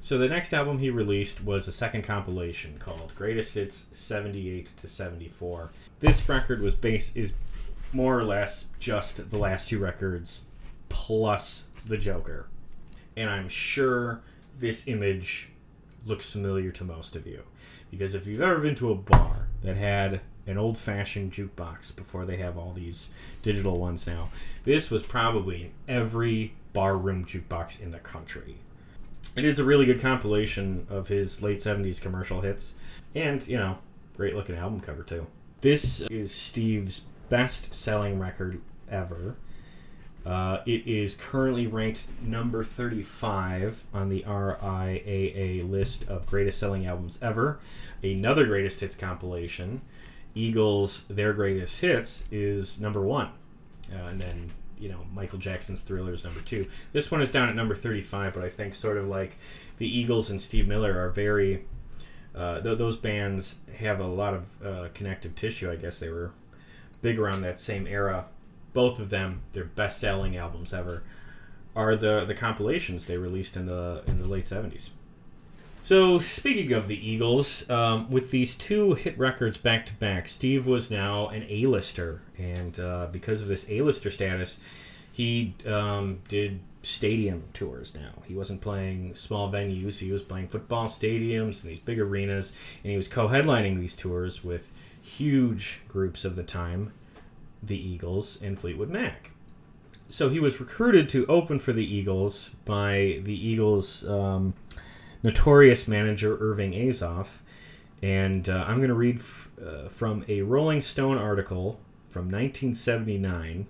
[0.00, 4.86] So the next album he released was a second compilation called Greatest Hits 78 to
[4.86, 5.70] 74.
[5.98, 7.32] This record was based is
[7.92, 10.42] more or less just the last two records
[10.88, 12.46] plus the Joker.
[13.16, 14.20] And I'm sure
[14.58, 15.48] this image
[16.04, 17.42] looks familiar to most of you.
[17.90, 22.24] Because if you've ever been to a bar that had an old fashioned jukebox before
[22.24, 23.08] they have all these
[23.42, 24.30] digital ones now,
[24.64, 28.58] this was probably every barroom jukebox in the country.
[29.34, 32.74] It is a really good compilation of his late 70s commercial hits.
[33.14, 33.78] And, you know,
[34.14, 35.26] great looking album cover, too.
[35.62, 37.00] This is Steve's
[37.30, 38.60] best selling record
[38.90, 39.36] ever.
[40.26, 47.18] Uh, it is currently ranked number 35 on the RIAA list of greatest selling albums
[47.22, 47.58] ever.
[48.02, 49.80] Another greatest hits compilation,
[50.34, 53.30] Eagles' Their Greatest Hits, is number one.
[53.90, 56.66] Uh, and then, you know, Michael Jackson's Thriller is number two.
[56.92, 59.36] This one is down at number 35, but I think sort of like
[59.78, 61.64] the Eagles and Steve Miller are very.
[62.34, 65.70] Uh, th- those bands have a lot of uh, connective tissue.
[65.70, 66.32] I guess they were
[67.00, 68.26] big around that same era
[68.76, 71.02] both of them, their best-selling albums ever,
[71.74, 74.90] are the the compilations they released in the in the late seventies.
[75.86, 80.66] So speaking of the Eagles, um, with these two hit records back to back, Steve
[80.66, 84.58] was now an A-lister, and uh, because of this A-lister status,
[85.12, 88.20] he um, did stadium tours now.
[88.24, 92.90] He wasn't playing small venues; he was playing football stadiums and these big arenas, and
[92.90, 96.94] he was co-headlining these tours with huge groups of the time
[97.62, 99.30] the Eagles and Fleetwood Mac.
[100.08, 104.54] So he was recruited to open for the Eagles by the Eagles' um,
[105.22, 107.38] notorious manager Irving Azoff.
[108.02, 113.66] And uh, I'm going to read f- uh, from a Rolling Stone article from 1979.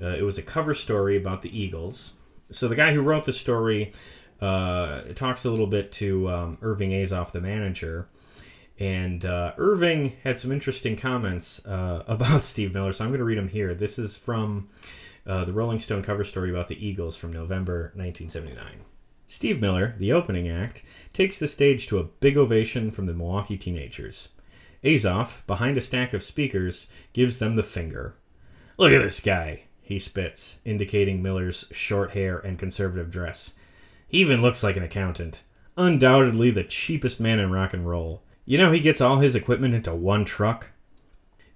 [0.00, 2.12] Uh, it was a cover story about the Eagles.
[2.50, 3.92] So the guy who wrote the story
[4.40, 8.08] uh, talks a little bit to um, Irving Azoff, the manager.
[8.78, 13.24] And uh, Irving had some interesting comments uh, about Steve Miller, so I'm going to
[13.24, 13.74] read them here.
[13.74, 14.68] This is from
[15.24, 18.84] the Rolling Stone cover story about the Eagles from November 1979.
[19.26, 23.56] Steve Miller, the opening act, takes the stage to a big ovation from the Milwaukee
[23.56, 24.28] teenagers.
[24.84, 28.14] Azoff, behind a stack of speakers, gives them the finger.
[28.76, 33.52] Look at this guy, he spits, indicating Miller's short hair and conservative dress.
[34.08, 35.42] He even looks like an accountant.
[35.76, 38.22] Undoubtedly the cheapest man in rock and roll.
[38.44, 40.70] You know he gets all his equipment into one truck?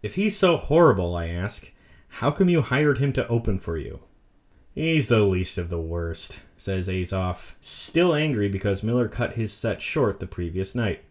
[0.03, 1.73] If he's so horrible, I ask,
[2.09, 4.01] how come you hired him to open for you?
[4.77, 9.81] He's the least of the worst, says Azoff, still angry because Miller cut his set
[9.81, 11.03] short the previous night.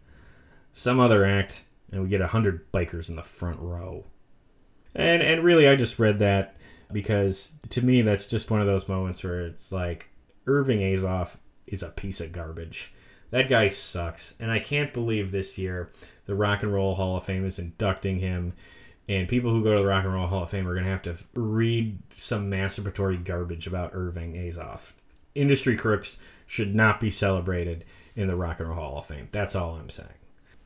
[0.71, 4.05] Some other act, and we get a hundred bikers in the front row.
[4.93, 6.55] And and really I just read that
[6.91, 10.09] because to me that's just one of those moments where it's like
[10.45, 12.93] Irving Azoff is a piece of garbage.
[13.31, 14.35] That guy sucks.
[14.39, 15.91] And I can't believe this year
[16.27, 18.53] the Rock and Roll Hall of Fame is inducting him.
[19.07, 20.91] And people who go to the Rock and Roll Hall of Fame are going to
[20.91, 24.93] have to read some masturbatory garbage about Irving Azoff.
[25.35, 27.85] Industry crooks should not be celebrated
[28.15, 29.29] in the Rock and Roll Hall of Fame.
[29.31, 30.09] That's all I'm saying.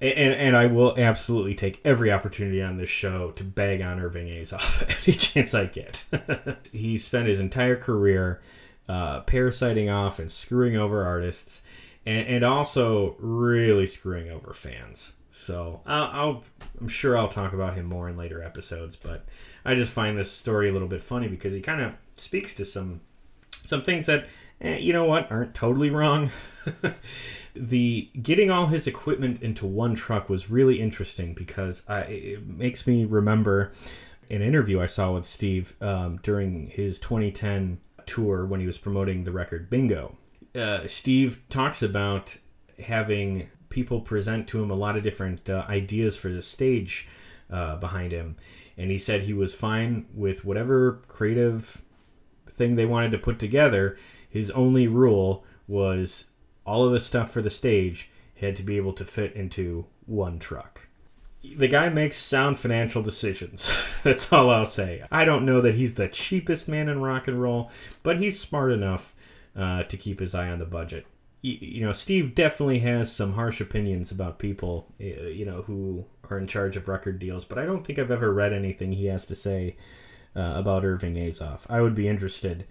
[0.02, 4.28] And, and, I will absolutely take every opportunity on this show to bag on Irving
[4.28, 6.06] Azoff any chance I get.
[6.72, 8.40] he spent his entire career
[8.88, 11.62] uh, parasiting off and screwing over artists
[12.06, 15.12] and, and also really screwing over fans.
[15.32, 16.44] So I'll, I'll,
[16.80, 19.26] I'm sure I'll talk about him more in later episodes, but
[19.64, 22.66] I just find this story a little bit funny because he kind of speaks to
[22.66, 23.02] some
[23.64, 24.28] some things that
[24.62, 26.32] eh, you know what aren't totally wrong.
[27.56, 32.88] the getting all his equipment into one truck was really interesting because I, it makes
[32.88, 33.72] me remember
[34.30, 39.24] an interview I saw with Steve um, during his 2010 tour when he was promoting
[39.24, 40.18] the record Bingo.
[40.56, 42.38] Uh, Steve talks about
[42.86, 47.08] having people present to him a lot of different uh, ideas for the stage
[47.50, 48.36] uh, behind him.
[48.78, 51.82] And he said he was fine with whatever creative
[52.48, 53.98] thing they wanted to put together.
[54.30, 56.26] His only rule was
[56.66, 60.40] all of the stuff for the stage had to be able to fit into one
[60.40, 60.88] truck.
[61.44, 63.74] The guy makes sound financial decisions.
[64.04, 65.04] That's all I'll say.
[65.12, 67.72] I don't know that he's the cheapest man in rock and roll,
[68.04, 69.16] but he's smart enough
[69.56, 71.06] uh, to keep his eye on the budget.
[71.42, 76.48] You, know, Steve definitely has some harsh opinions about people, you know, who are in
[76.48, 79.36] charge of record deals, but I don't think I've ever read anything he has to
[79.36, 79.78] say
[80.36, 81.62] uh, about Irving Azoff.
[81.70, 82.66] I would be interested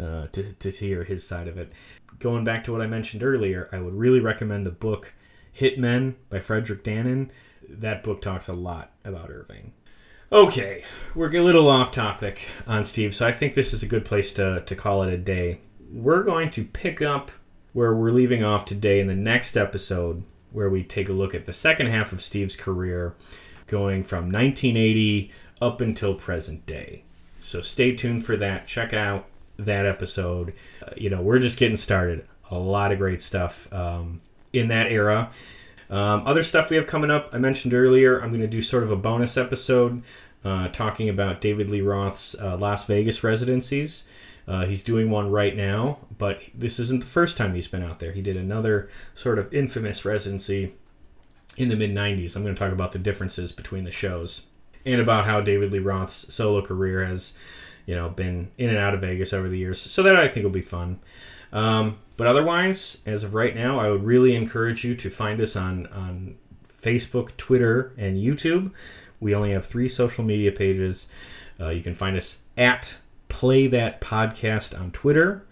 [0.00, 1.72] uh, to, to hear his side of it.
[2.18, 5.14] Going back to what I mentioned earlier, I would really recommend the book
[5.58, 7.30] Hitmen by Fredric Dannen.
[7.68, 9.72] That book talks a lot about Irving.
[10.32, 10.82] Okay,
[11.14, 14.32] we're a little off topic on Steve, so I think this is a good place
[14.32, 15.60] to, to call it a day.
[15.92, 17.30] We're going to pick up
[17.74, 21.44] where we're leaving off today in the next episode, where we take a look at
[21.44, 23.14] the second half of Steve's career,
[23.66, 27.02] going from 1980 up until present day.
[27.40, 28.66] So stay tuned for that.
[28.66, 29.26] Check out
[29.58, 30.54] that episode.
[30.82, 32.26] Uh, you know, we're just getting started.
[32.50, 34.20] A lot of great stuff um,
[34.52, 35.30] in that era.
[35.90, 38.84] Um, other stuff we have coming up, I mentioned earlier, I'm going to do sort
[38.84, 40.02] of a bonus episode
[40.44, 44.04] uh, talking about David Lee Roth's uh, Las Vegas residencies.
[44.46, 47.98] Uh, he's doing one right now, but this isn't the first time he's been out
[47.98, 48.12] there.
[48.12, 50.74] He did another sort of infamous residency
[51.56, 52.36] in the mid 90s.
[52.36, 54.42] I'm going to talk about the differences between the shows
[54.84, 57.32] and about how David Lee Roth's solo career has,
[57.86, 59.80] you know, been in and out of Vegas over the years.
[59.80, 61.00] So that I think will be fun.
[61.52, 65.56] Um, but otherwise, as of right now, I would really encourage you to find us
[65.56, 66.36] on on
[66.68, 68.72] Facebook, Twitter, and YouTube.
[69.20, 71.06] We only have three social media pages.
[71.58, 72.98] Uh, you can find us at
[73.34, 75.44] Play That Podcast on Twitter,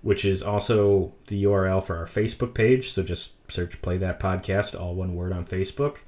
[0.00, 2.92] which is also the URL for our Facebook page.
[2.92, 5.98] So just search Play That Podcast, all one word on Facebook.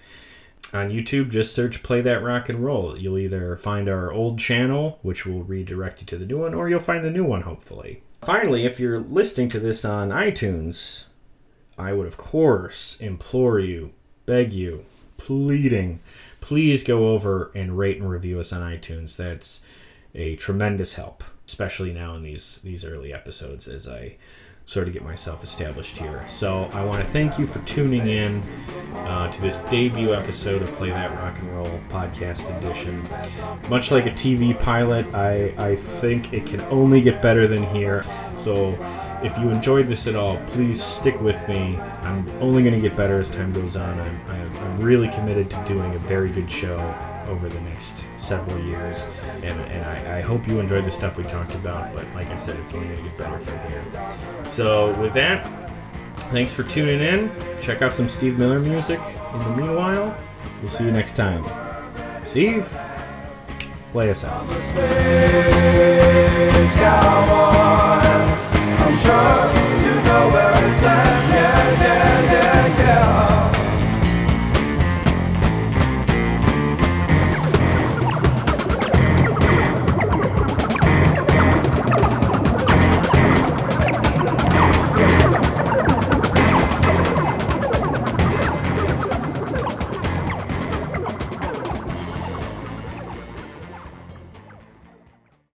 [0.73, 2.97] On YouTube, just search Play That Rock and Roll.
[2.97, 6.69] You'll either find our old channel, which will redirect you to the new one, or
[6.69, 8.05] you'll find the new one, hopefully.
[8.23, 11.07] Finally, if you're listening to this on iTunes,
[11.77, 13.93] I would, of course, implore you,
[14.25, 14.85] beg you,
[15.17, 15.99] pleading,
[16.41, 19.17] please go over and rate and review us on iTunes.
[19.17, 19.63] That's
[20.15, 24.17] a tremendous help, especially now in these these early episodes as I
[24.69, 26.23] sort of get myself established here.
[26.29, 28.43] So I want to thank you for tuning in
[28.93, 33.03] uh, to this debut episode of Play That Rock and Roll podcast edition.
[33.71, 38.05] Much like a TV pilot, I, I think it can only get better than here.
[38.37, 38.77] So
[39.23, 41.79] if you enjoyed this at all, please stick with me.
[42.03, 43.99] I'm only going to get better as time goes on.
[43.99, 46.77] I'm, I'm, I'm really committed to doing a very good show
[47.29, 49.07] over the next several years.
[49.43, 52.37] And, and I, I hope you enjoyed the stuff we talked about, but like I
[52.37, 53.85] said, it's only going to get better from here.
[54.45, 55.47] So, with that,
[56.33, 57.31] thanks for tuning in.
[57.61, 59.01] Check out some Steve Miller music.
[59.35, 60.17] In the meanwhile,
[60.63, 61.45] we'll see you next time.
[62.27, 62.67] Steve,
[63.93, 64.47] play us out.